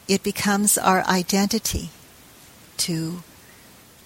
[0.09, 1.91] it becomes our identity
[2.79, 3.23] to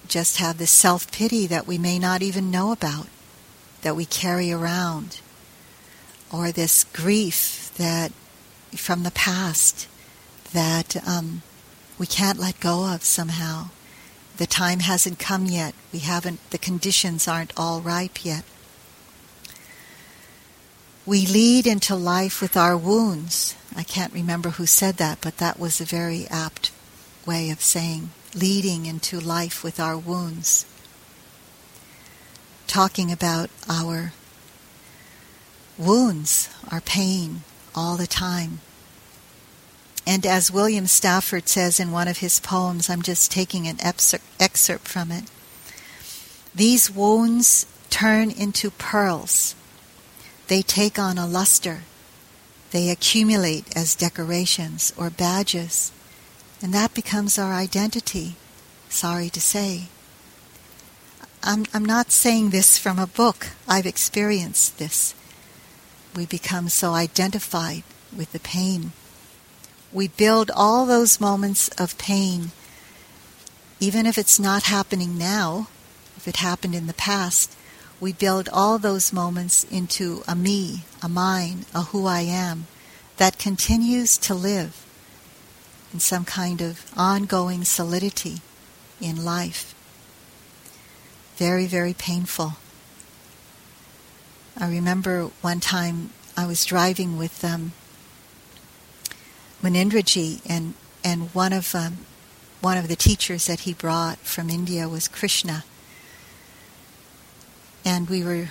[0.06, 3.06] just have this self pity that we may not even know about,
[3.82, 5.20] that we carry around,
[6.32, 8.12] or this grief that
[8.72, 9.88] from the past
[10.52, 11.42] that um,
[11.98, 13.68] we can't let go of somehow
[14.40, 15.74] the time hasn't come yet.
[15.92, 18.42] We haven't, the conditions aren't all ripe yet.
[21.10, 23.56] We lead into life with our wounds.
[23.74, 26.70] I can't remember who said that, but that was a very apt
[27.26, 30.66] way of saying leading into life with our wounds.
[32.68, 34.12] Talking about our
[35.76, 37.40] wounds, our pain,
[37.74, 38.60] all the time.
[40.06, 44.86] And as William Stafford says in one of his poems, I'm just taking an excerpt
[44.86, 45.24] from it
[46.54, 49.56] these wounds turn into pearls.
[50.50, 51.82] They take on a luster.
[52.72, 55.92] They accumulate as decorations or badges.
[56.60, 58.34] And that becomes our identity,
[58.88, 59.84] sorry to say.
[61.44, 63.50] I'm, I'm not saying this from a book.
[63.68, 65.14] I've experienced this.
[66.16, 67.84] We become so identified
[68.14, 68.90] with the pain.
[69.92, 72.50] We build all those moments of pain,
[73.78, 75.68] even if it's not happening now,
[76.16, 77.54] if it happened in the past,
[78.00, 82.66] we build all those moments into a me, a mine, a who I am
[83.18, 84.86] that continues to live
[85.92, 88.38] in some kind of ongoing solidity
[89.00, 89.74] in life.
[91.36, 92.54] Very, very painful.
[94.58, 97.72] I remember one time I was driving with um,
[99.62, 101.98] Munindraji, and and one of um,
[102.60, 105.64] one of the teachers that he brought from India was Krishna,
[107.84, 108.48] and we were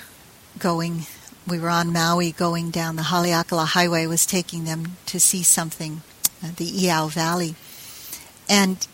[0.58, 1.04] going.
[1.48, 4.06] We were on Maui going down the Haleakala Highway.
[4.06, 6.02] Was taking them to see something,
[6.44, 7.56] uh, the Iao Valley,
[8.48, 8.86] and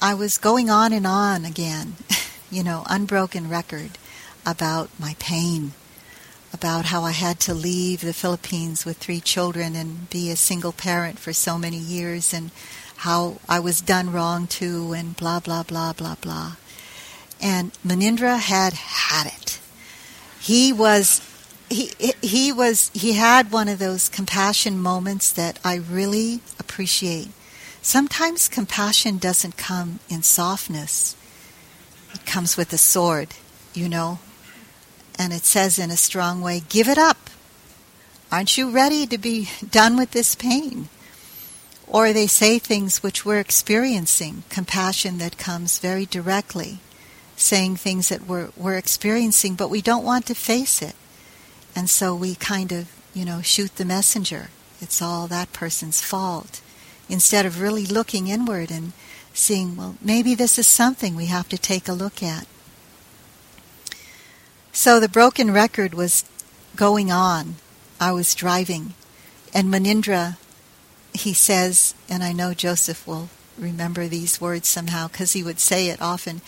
[0.00, 1.94] I was going on and on again,
[2.50, 3.98] you know, unbroken record
[4.46, 5.72] about my pain
[6.54, 10.72] about how I had to leave the Philippines with three children and be a single
[10.72, 12.52] parent for so many years and
[12.98, 16.52] how I was done wrong too and blah blah blah blah blah.
[17.42, 19.43] And Munindra had had it.
[20.44, 21.20] He was
[21.70, 21.90] he
[22.20, 27.30] he was he had one of those compassion moments that I really appreciate.
[27.80, 31.16] Sometimes compassion doesn't come in softness.
[32.12, 33.28] It comes with a sword,
[33.74, 34.18] you know
[35.18, 37.30] and it says in a strong way, Give it up.
[38.32, 40.88] Aren't you ready to be done with this pain?
[41.86, 46.80] Or they say things which we're experiencing, compassion that comes very directly,
[47.44, 50.94] saying things that we're, we're experiencing, but we don't want to face it.
[51.76, 54.48] And so we kind of, you know, shoot the messenger.
[54.80, 56.60] It's all that person's fault.
[57.08, 58.92] Instead of really looking inward and
[59.32, 62.46] seeing, well, maybe this is something we have to take a look at.
[64.72, 66.24] So the broken record was
[66.76, 67.56] going on.
[68.00, 68.94] I was driving.
[69.52, 70.36] And Munindra,
[71.12, 75.88] he says, and I know Joseph will remember these words somehow because he would say
[75.88, 76.40] it often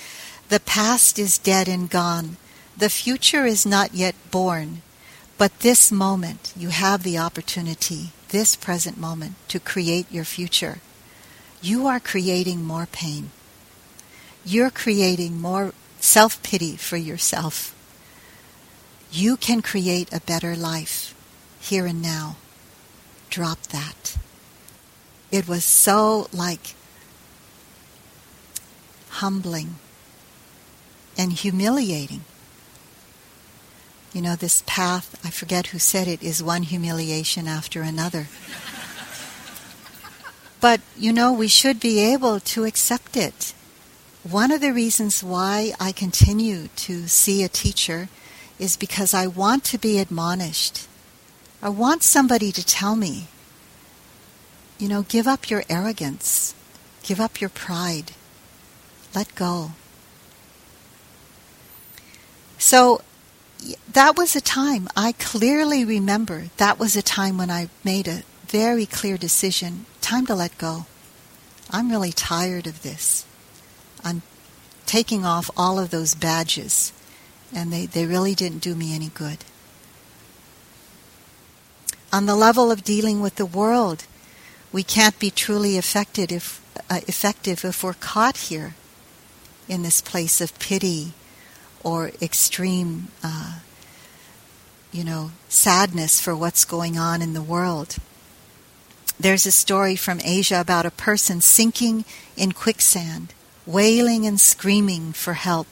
[0.48, 2.36] the past is dead and gone.
[2.76, 4.82] The future is not yet born.
[5.38, 10.78] But this moment, you have the opportunity, this present moment, to create your future.
[11.60, 13.30] You are creating more pain.
[14.44, 17.74] You're creating more self pity for yourself.
[19.10, 21.14] You can create a better life
[21.60, 22.36] here and now.
[23.28, 24.16] Drop that.
[25.32, 26.74] It was so like
[29.08, 29.76] humbling
[31.16, 32.22] and humiliating.
[34.12, 38.28] You know, this path, I forget who said it, is one humiliation after another.
[40.60, 43.52] but, you know, we should be able to accept it.
[44.22, 48.08] One of the reasons why I continue to see a teacher
[48.58, 50.88] is because I want to be admonished.
[51.62, 53.28] I want somebody to tell me,
[54.78, 56.54] you know, give up your arrogance,
[57.02, 58.12] give up your pride,
[59.14, 59.72] let go.
[62.58, 63.02] So
[63.92, 68.22] that was a time, I clearly remember that was a time when I made a
[68.46, 70.86] very clear decision time to let go.
[71.70, 73.26] I'm really tired of this.
[74.04, 74.22] I'm
[74.84, 76.92] taking off all of those badges
[77.52, 79.38] and they, they really didn't do me any good.
[82.12, 84.04] On the level of dealing with the world,
[84.72, 88.74] we can't be truly affected if, uh, effective if we're caught here
[89.68, 91.14] in this place of pity
[91.82, 93.60] or extreme, uh,
[94.92, 97.96] you know, sadness for what's going on in the world.
[99.18, 102.04] There's a story from Asia about a person sinking
[102.36, 103.32] in quicksand,
[103.64, 105.66] wailing and screaming for help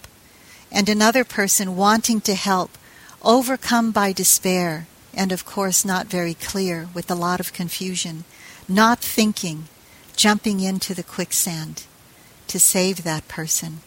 [0.74, 2.76] and another person wanting to help,
[3.22, 8.24] overcome by despair, and of course not very clear, with a lot of confusion,
[8.68, 9.68] not thinking,
[10.16, 11.84] jumping into the quicksand
[12.48, 13.80] to save that person.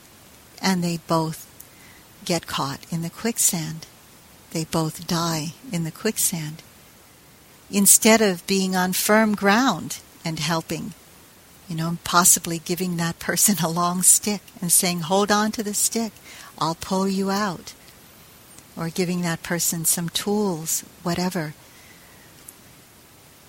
[0.59, 1.46] and they both
[2.27, 3.87] get caught in the quicksand.
[4.51, 6.61] They both die in the quicksand.
[7.71, 10.93] Instead of being on firm ground and helping,
[11.69, 15.73] you know, possibly giving that person a long stick and saying, hold on to the
[15.73, 16.11] stick,
[16.59, 17.73] I'll pull you out.
[18.75, 21.53] Or giving that person some tools, whatever.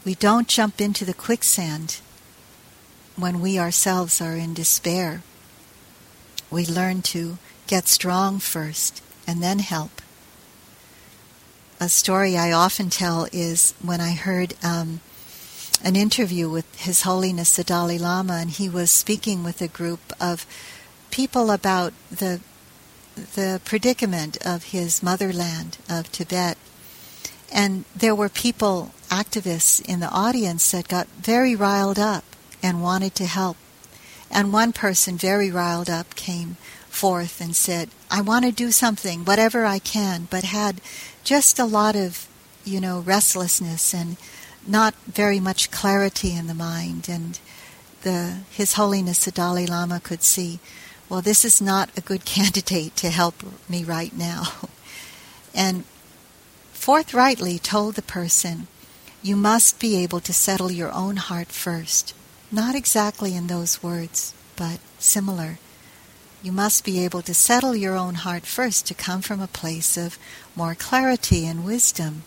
[0.05, 2.01] We don't jump into the quicksand
[3.17, 5.23] when we ourselves are in despair.
[6.49, 7.39] We learn to
[7.69, 10.03] get strong first and then help.
[11.81, 15.01] A story I often tell is when I heard um,
[15.85, 20.01] an interview with His Holiness the Dalai Lama, and he was speaking with a group
[20.21, 20.45] of
[21.11, 22.41] people about the
[23.35, 26.57] the predicament of his motherland of Tibet.
[27.53, 32.25] And there were people, activists in the audience that got very riled up
[32.63, 33.57] and wanted to help.
[34.31, 36.59] And one person, very riled up, came
[36.99, 40.81] forth and said, I want to do something, whatever I can, but had
[41.23, 42.27] just a lot of,
[42.65, 44.17] you know, restlessness and
[44.67, 47.09] not very much clarity in the mind.
[47.09, 47.39] And
[48.03, 50.59] the, His Holiness the Dalai Lama could see,
[51.09, 53.35] well, this is not a good candidate to help
[53.69, 54.43] me right now.
[55.55, 55.85] and
[56.73, 58.67] forthrightly told the person,
[59.23, 62.13] you must be able to settle your own heart first.
[62.51, 65.59] Not exactly in those words, but similar.
[66.43, 69.97] You must be able to settle your own heart first to come from a place
[69.97, 70.19] of
[70.55, 72.23] more clarity and wisdom.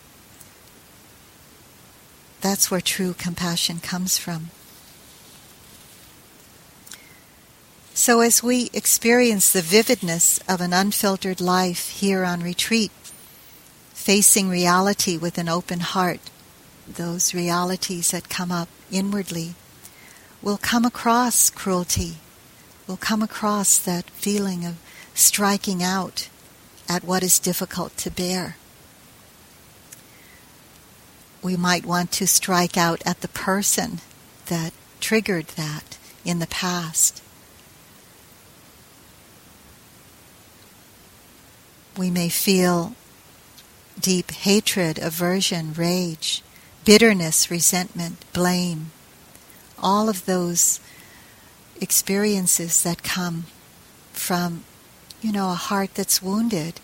[2.42, 4.50] That's where true compassion comes from.
[7.94, 12.92] So, as we experience the vividness of an unfiltered life here on retreat,
[13.94, 16.32] facing reality with an open heart,
[16.88, 19.56] those realities that come up inwardly,
[20.42, 22.16] will come across cruelty,
[22.88, 24.78] will come across that feeling of
[25.14, 26.30] striking out
[26.90, 28.58] at what is difficult to bear.
[31.42, 34.00] We might want to strike out at the person
[34.48, 37.22] that triggered that in the past.
[41.98, 42.96] We may feel
[44.00, 46.42] deep hatred, aversion, rage,
[46.86, 48.92] bitterness, resentment, blame,
[49.78, 50.80] all of those
[51.82, 53.46] experiences that come
[54.14, 54.64] from,
[55.22, 56.80] you know, a heart that's wounded.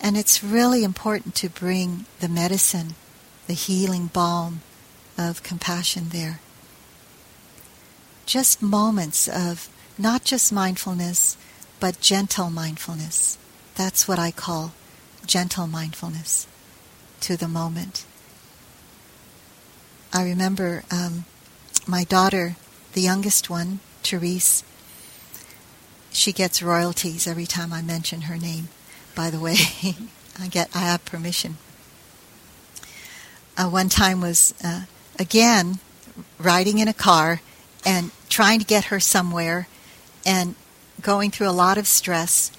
[0.00, 2.94] And it's really important to bring the medicine,
[3.46, 4.60] the healing balm
[5.16, 6.40] of compassion there.
[8.26, 11.36] Just moments of not just mindfulness,
[11.80, 13.38] but gentle mindfulness.
[13.74, 14.72] That's what I call
[15.26, 16.46] gentle mindfulness
[17.20, 18.04] to the moment.
[20.12, 21.24] I remember um,
[21.86, 22.56] my daughter,
[22.92, 24.64] the youngest one, Therese,
[26.10, 28.68] she gets royalties every time I mention her name.
[29.14, 29.56] By the way,
[30.40, 31.58] I get I have permission.
[33.56, 34.82] Uh, one time was uh,
[35.18, 35.80] again
[36.38, 37.40] riding in a car
[37.84, 39.68] and trying to get her somewhere,
[40.26, 40.54] and
[41.00, 42.50] going through a lot of stress,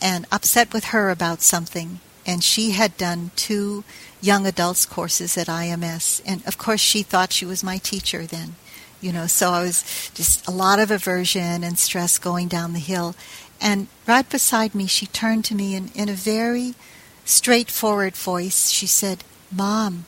[0.00, 2.00] and upset with her about something.
[2.26, 3.84] And she had done two
[4.20, 6.22] young adults courses at IMS.
[6.24, 8.56] And of course, she thought she was my teacher then.
[9.04, 12.78] You know, so I was just a lot of aversion and stress going down the
[12.78, 13.14] hill.
[13.60, 16.74] And right beside me, she turned to me and in a very
[17.26, 20.06] straightforward voice, she said, Mom,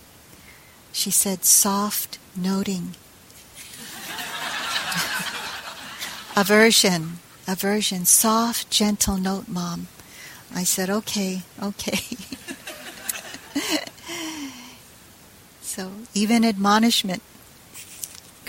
[0.93, 2.95] she said, soft noting.
[6.35, 9.89] aversion, aversion, soft, gentle note, Mom.
[10.55, 12.01] I said, okay, okay.
[15.77, 17.23] So even admonishment,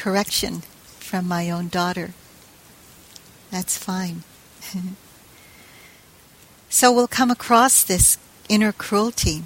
[0.08, 0.62] correction
[1.00, 2.14] from my own daughter,
[3.52, 4.24] that's fine.
[6.70, 9.44] so we'll come across this inner cruelty.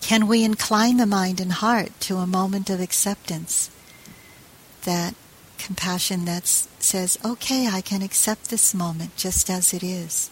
[0.00, 3.70] Can we incline the mind and heart to a moment of acceptance?
[4.82, 5.14] That
[5.58, 10.28] compassion that says, okay, I can accept this moment just as it is.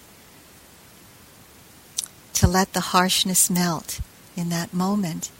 [2.33, 4.01] To let the harshness melt
[4.37, 5.31] in that moment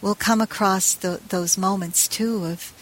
[0.00, 2.72] we'll come across the, those moments too of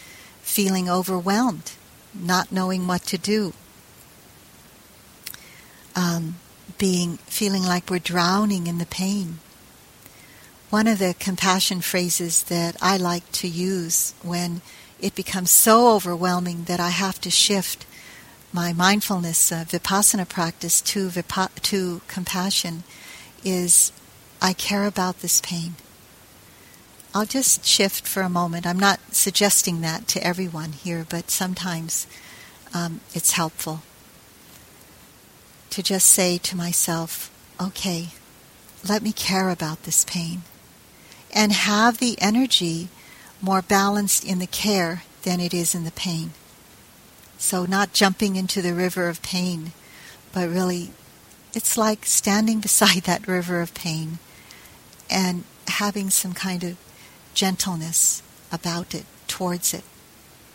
[0.41, 1.73] feeling overwhelmed,
[2.13, 3.53] not knowing what to do,
[5.95, 6.35] um,
[6.77, 9.39] being feeling like we're drowning in the pain.
[10.69, 14.61] One of the compassion phrases that I like to use when
[14.99, 17.85] it becomes so overwhelming that I have to shift
[18.53, 22.83] my mindfulness uh, vipassana practice to vipa- to compassion
[23.43, 23.91] is
[24.41, 25.75] I care about this pain.
[27.17, 28.67] I'll just shift for a moment.
[28.67, 32.05] I'm not suggesting that to everyone here, but sometimes
[32.75, 33.81] um, it's helpful
[35.71, 38.09] to just say to myself, okay,
[38.87, 40.43] let me care about this pain
[41.33, 42.89] and have the energy
[43.41, 46.33] more balanced in the care than it is in the pain.
[47.39, 49.71] So, not jumping into the river of pain,
[50.33, 50.91] but really,
[51.55, 54.19] it's like standing beside that river of pain
[55.09, 56.77] and having some kind of
[57.37, 59.83] gentleness about it, towards it,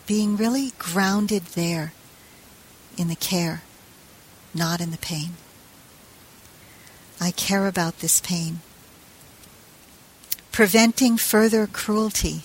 [0.05, 1.93] being really grounded there
[2.97, 3.61] in the care,
[4.53, 5.31] not in the pain.
[7.21, 8.59] I care about this pain.
[10.51, 12.41] Preventing further cruelty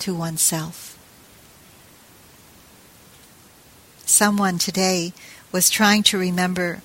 [0.00, 0.98] to oneself.
[4.04, 5.14] Someone today
[5.50, 6.82] was trying to remember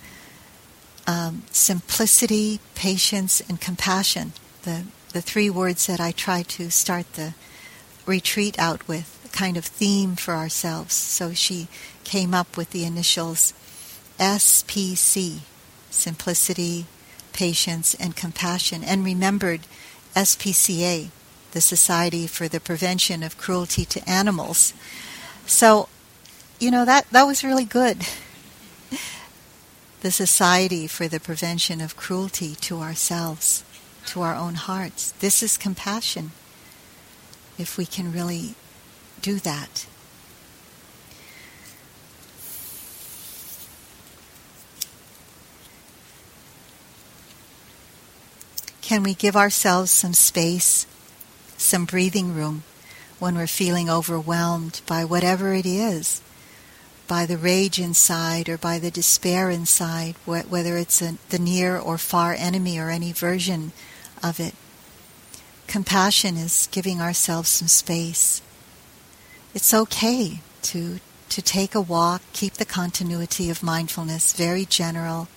[1.05, 4.31] um, simplicity, patience, and compassion,
[4.63, 7.33] the, the three words that I try to start the
[8.05, 10.93] retreat out with, a kind of theme for ourselves.
[10.93, 11.67] So she
[12.03, 13.53] came up with the initials
[14.19, 15.39] SPC,
[15.89, 16.85] simplicity,
[17.33, 19.61] patience, and compassion, and remembered
[20.15, 21.09] SPCA,
[21.53, 24.73] the Society for the Prevention of Cruelty to Animals.
[25.45, 25.89] So,
[26.59, 28.05] you know, that, that was really good.
[30.01, 33.63] the Society for the Prevention of Cruelty to ourselves,
[34.11, 35.11] to our own hearts.
[35.19, 36.31] This is compassion,
[37.57, 38.55] if we can really
[39.21, 39.85] do that.
[48.81, 50.85] Can we give ourselves some space,
[51.55, 52.63] some breathing room
[53.17, 56.21] when we're feeling overwhelmed by whatever it is?
[57.07, 61.97] By the rage inside or by the despair inside, whether it's a, the near or
[61.97, 63.71] far enemy or any version
[64.23, 64.53] of it.
[65.67, 68.41] Compassion is giving ourselves some space.
[69.53, 70.99] It's okay to,
[71.29, 75.27] to take a walk, keep the continuity of mindfulness very general.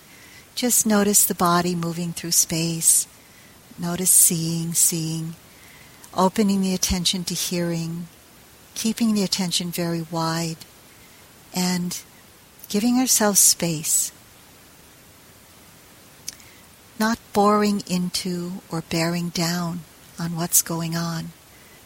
[0.55, 3.07] Just notice the body moving through space
[3.77, 5.35] Notice seeing, seeing,
[6.13, 8.07] opening the attention to hearing,
[8.73, 10.57] keeping the attention very wide,
[11.53, 11.99] and
[12.69, 14.13] giving ourselves space.
[16.99, 19.81] Not boring into or bearing down
[20.17, 21.31] on what's going on,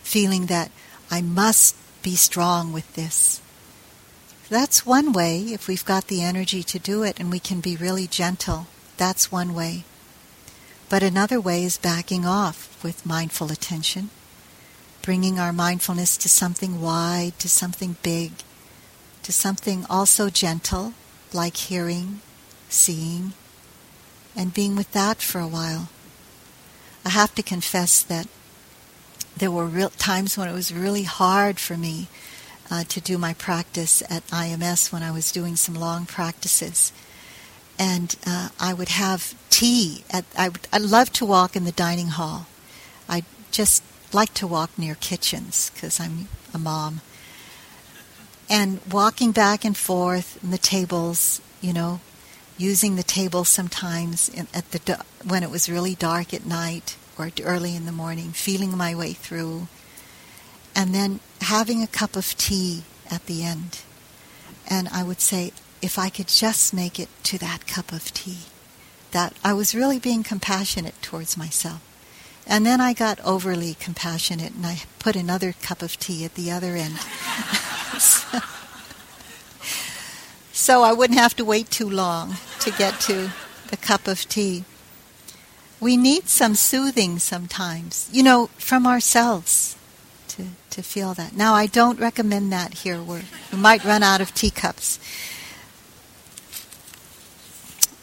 [0.03, 0.71] feeling that
[1.09, 3.41] I must be strong with this.
[4.49, 7.75] That's one way, if we've got the energy to do it and we can be
[7.75, 9.83] really gentle, that's one way.
[10.89, 14.09] But another way is backing off with mindful attention,
[15.03, 18.31] bringing our mindfulness to something wide, to something big,
[19.21, 20.93] to something also gentle,
[21.31, 22.21] like hearing,
[22.69, 23.33] seeing,
[24.39, 25.89] and being with that for a while.
[27.05, 28.25] I have to confess that
[29.35, 32.07] there were real times when it was really hard for me
[32.71, 36.93] uh, to do my practice at IMS when I was doing some long practices
[37.77, 40.05] and uh, I would have tea.
[40.09, 42.47] At, I, would, I love to walk in the dining hall.
[43.09, 43.83] I just
[44.13, 47.01] like to walk near kitchens because I'm a mom.
[48.49, 51.99] And walking back and forth in the tables, you know,
[52.59, 57.31] using the table sometimes in, at the when it was really dark at night or
[57.43, 59.67] early in the morning, feeling my way through,
[60.75, 63.79] and then having a cup of tea at the end.
[64.69, 65.51] And I would say,
[65.81, 68.39] if I could just make it to that cup of tea,
[69.11, 71.81] that I was really being compassionate towards myself.
[72.45, 76.51] And then I got overly compassionate and I put another cup of tea at the
[76.51, 76.97] other end.
[77.99, 78.39] so,
[80.51, 83.31] so I wouldn't have to wait too long to get to
[83.69, 84.63] the cup of tea.
[85.79, 89.77] We need some soothing sometimes, you know, from ourselves
[90.29, 91.35] to, to feel that.
[91.35, 93.01] Now, I don't recommend that here.
[93.01, 94.99] We're, we might run out of teacups.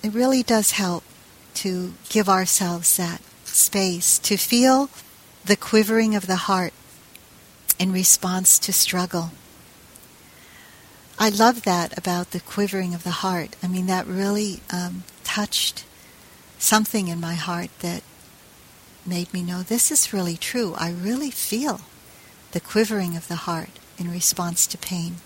[0.03, 1.05] It really does help
[1.55, 4.91] to give ourselves that space to feel
[5.45, 6.73] the quivering of the heart
[7.79, 9.31] in response to struggle.
[11.19, 13.57] I love that about the quivering of the heart.
[13.62, 15.85] I mean, that really um, touched
[16.59, 18.03] something in my heart that
[19.07, 20.75] made me know this is really true.
[20.77, 21.81] I really feel
[22.53, 25.17] the quivering of the heart in response to pain.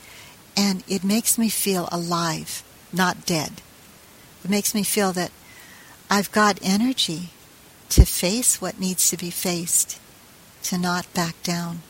[0.56, 2.62] And it makes me feel alive,
[2.92, 3.60] not dead.
[4.44, 5.32] It makes me feel that
[6.08, 7.30] I've got energy
[7.88, 9.98] to face what needs to be faced,
[10.64, 11.82] to not back down.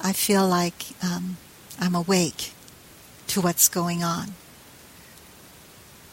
[0.00, 1.36] I feel like um,
[1.78, 2.53] I'm awake
[3.34, 4.32] to what's going on,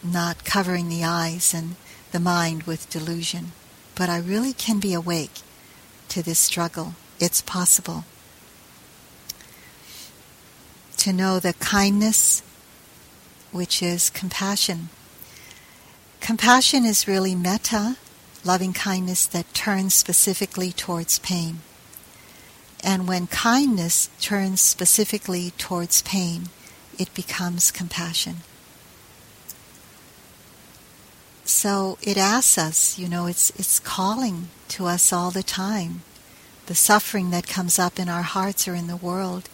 [0.02, 1.76] not covering the eyes and
[2.10, 3.52] the mind with delusion.
[3.94, 5.42] But I really can be awake
[6.08, 6.96] to this struggle.
[7.20, 8.04] It's possible.
[10.96, 12.42] To know the kindness
[13.52, 14.88] which is compassion.
[16.20, 17.98] Compassion is really metta,
[18.42, 21.60] loving kindness that turns specifically towards pain.
[22.82, 26.48] And when kindness turns specifically towards pain,
[27.02, 28.36] it becomes compassion.
[31.44, 36.02] So it asks us, you know, it's, it's calling to us all the time.
[36.66, 39.48] The suffering that comes up in our hearts or in the world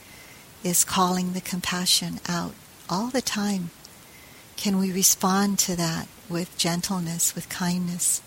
[0.63, 2.53] is calling the compassion out
[2.91, 3.71] all the time.
[4.59, 8.21] Can we respond to that with gentleness, with kindness,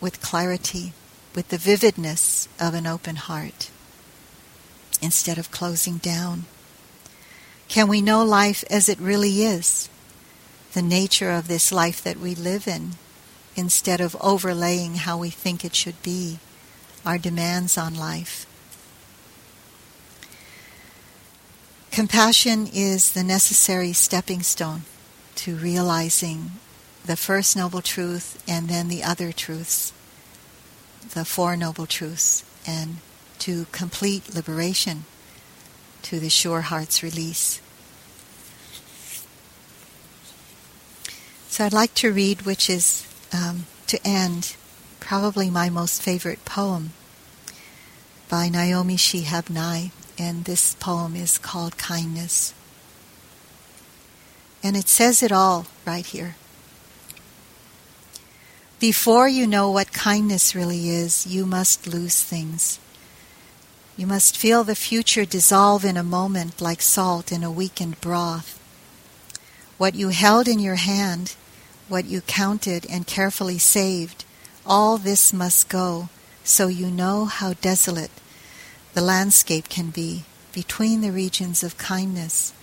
[0.00, 0.92] with clarity,
[1.34, 3.68] with the vividness of an open heart
[5.02, 6.44] instead of closing down?
[7.70, 9.88] Can we know life as it really is,
[10.72, 12.94] the nature of this life that we live in,
[13.54, 16.40] instead of overlaying how we think it should be,
[17.06, 18.44] our demands on life?
[21.92, 24.82] Compassion is the necessary stepping stone
[25.36, 26.50] to realizing
[27.06, 29.92] the first noble truth and then the other truths,
[31.10, 32.96] the Four Noble Truths, and
[33.38, 35.04] to complete liberation,
[36.02, 37.60] to the sure heart's release.
[41.48, 44.56] So I'd like to read, which is um, to end,
[45.00, 46.92] probably my most favorite poem
[48.28, 49.90] by Naomi Shihab Nye
[50.20, 52.52] and this poem is called Kindness.
[54.62, 56.36] And it says it all right here.
[58.78, 62.78] Before you know what kindness really is, you must lose things.
[64.00, 68.58] You must feel the future dissolve in a moment like salt in a weakened broth.
[69.76, 71.34] What you held in your hand,
[71.86, 74.24] what you counted and carefully saved,
[74.64, 76.08] all this must go
[76.44, 78.10] so you know how desolate
[78.94, 80.24] the landscape can be
[80.54, 82.54] between the regions of kindness.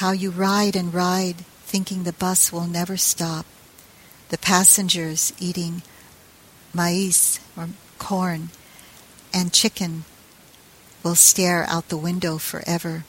[0.00, 3.44] How you ride and ride, thinking the bus will never stop.
[4.30, 5.82] The passengers eating
[6.72, 8.48] maize or corn
[9.32, 10.04] and chicken
[11.02, 13.04] will stare out the window forever.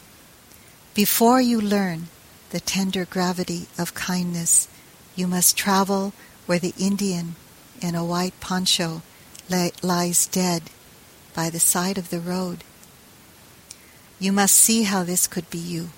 [0.94, 2.08] Before you learn
[2.52, 4.68] the tender gravity of kindness,
[5.16, 6.14] you must travel
[6.46, 7.36] where the Indian
[7.82, 9.02] in a white poncho
[9.50, 10.64] lies dead
[11.34, 12.64] by the side of the road.
[14.20, 15.90] You must see how this could be you.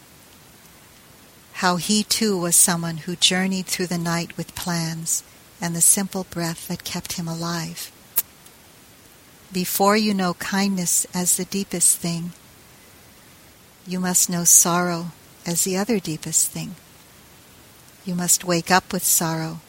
[1.53, 5.23] How he too was someone who journeyed through the night with plans
[5.61, 7.91] and the simple breath that kept him alive.
[9.51, 12.33] Before you know kindness as the deepest thing,
[13.87, 15.07] you must know sorrow
[15.45, 16.75] as the other deepest thing.
[18.05, 19.59] You must wake up with sorrow.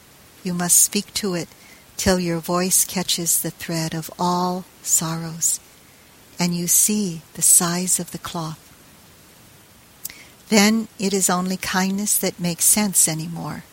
[0.45, 1.49] You must speak to it
[1.97, 5.61] till your voice catches the thread of all sorrows,
[6.39, 8.59] and you see the size of the cloth.
[10.51, 13.65] Then it is only kindness that makes sense anymore.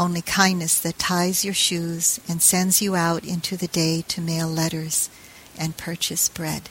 [0.00, 4.48] Only kindness that ties your shoes and sends you out into the day to mail
[4.48, 5.10] letters
[5.58, 6.70] and purchase bread.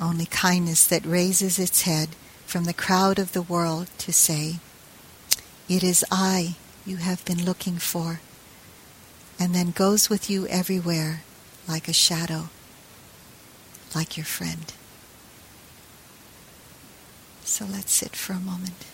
[0.00, 2.10] Only kindness that raises its head
[2.46, 4.56] from the crowd of the world to say,
[5.68, 8.20] It is I you have been looking for
[9.38, 11.22] and then goes with you everywhere
[11.68, 12.48] like a shadow,
[13.94, 14.72] like your friend.
[17.44, 18.84] So let's sit for a moment.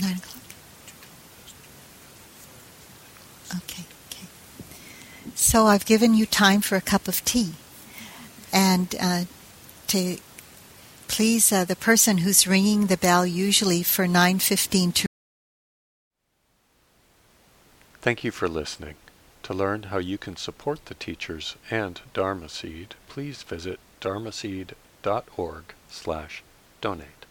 [0.00, 0.42] Nine o'clock.
[3.56, 4.26] Okay, okay.
[5.48, 7.54] So I've given you time for a cup of tea,
[8.52, 9.24] and uh,
[9.86, 10.18] to
[11.06, 15.06] please uh, the person who's ringing the bell usually for nine fifteen to.
[18.02, 18.96] Thank you for listening.
[19.44, 26.42] To learn how you can support the teachers and Dharma Seed, please visit dharmaseed.org slash
[26.82, 27.24] donate.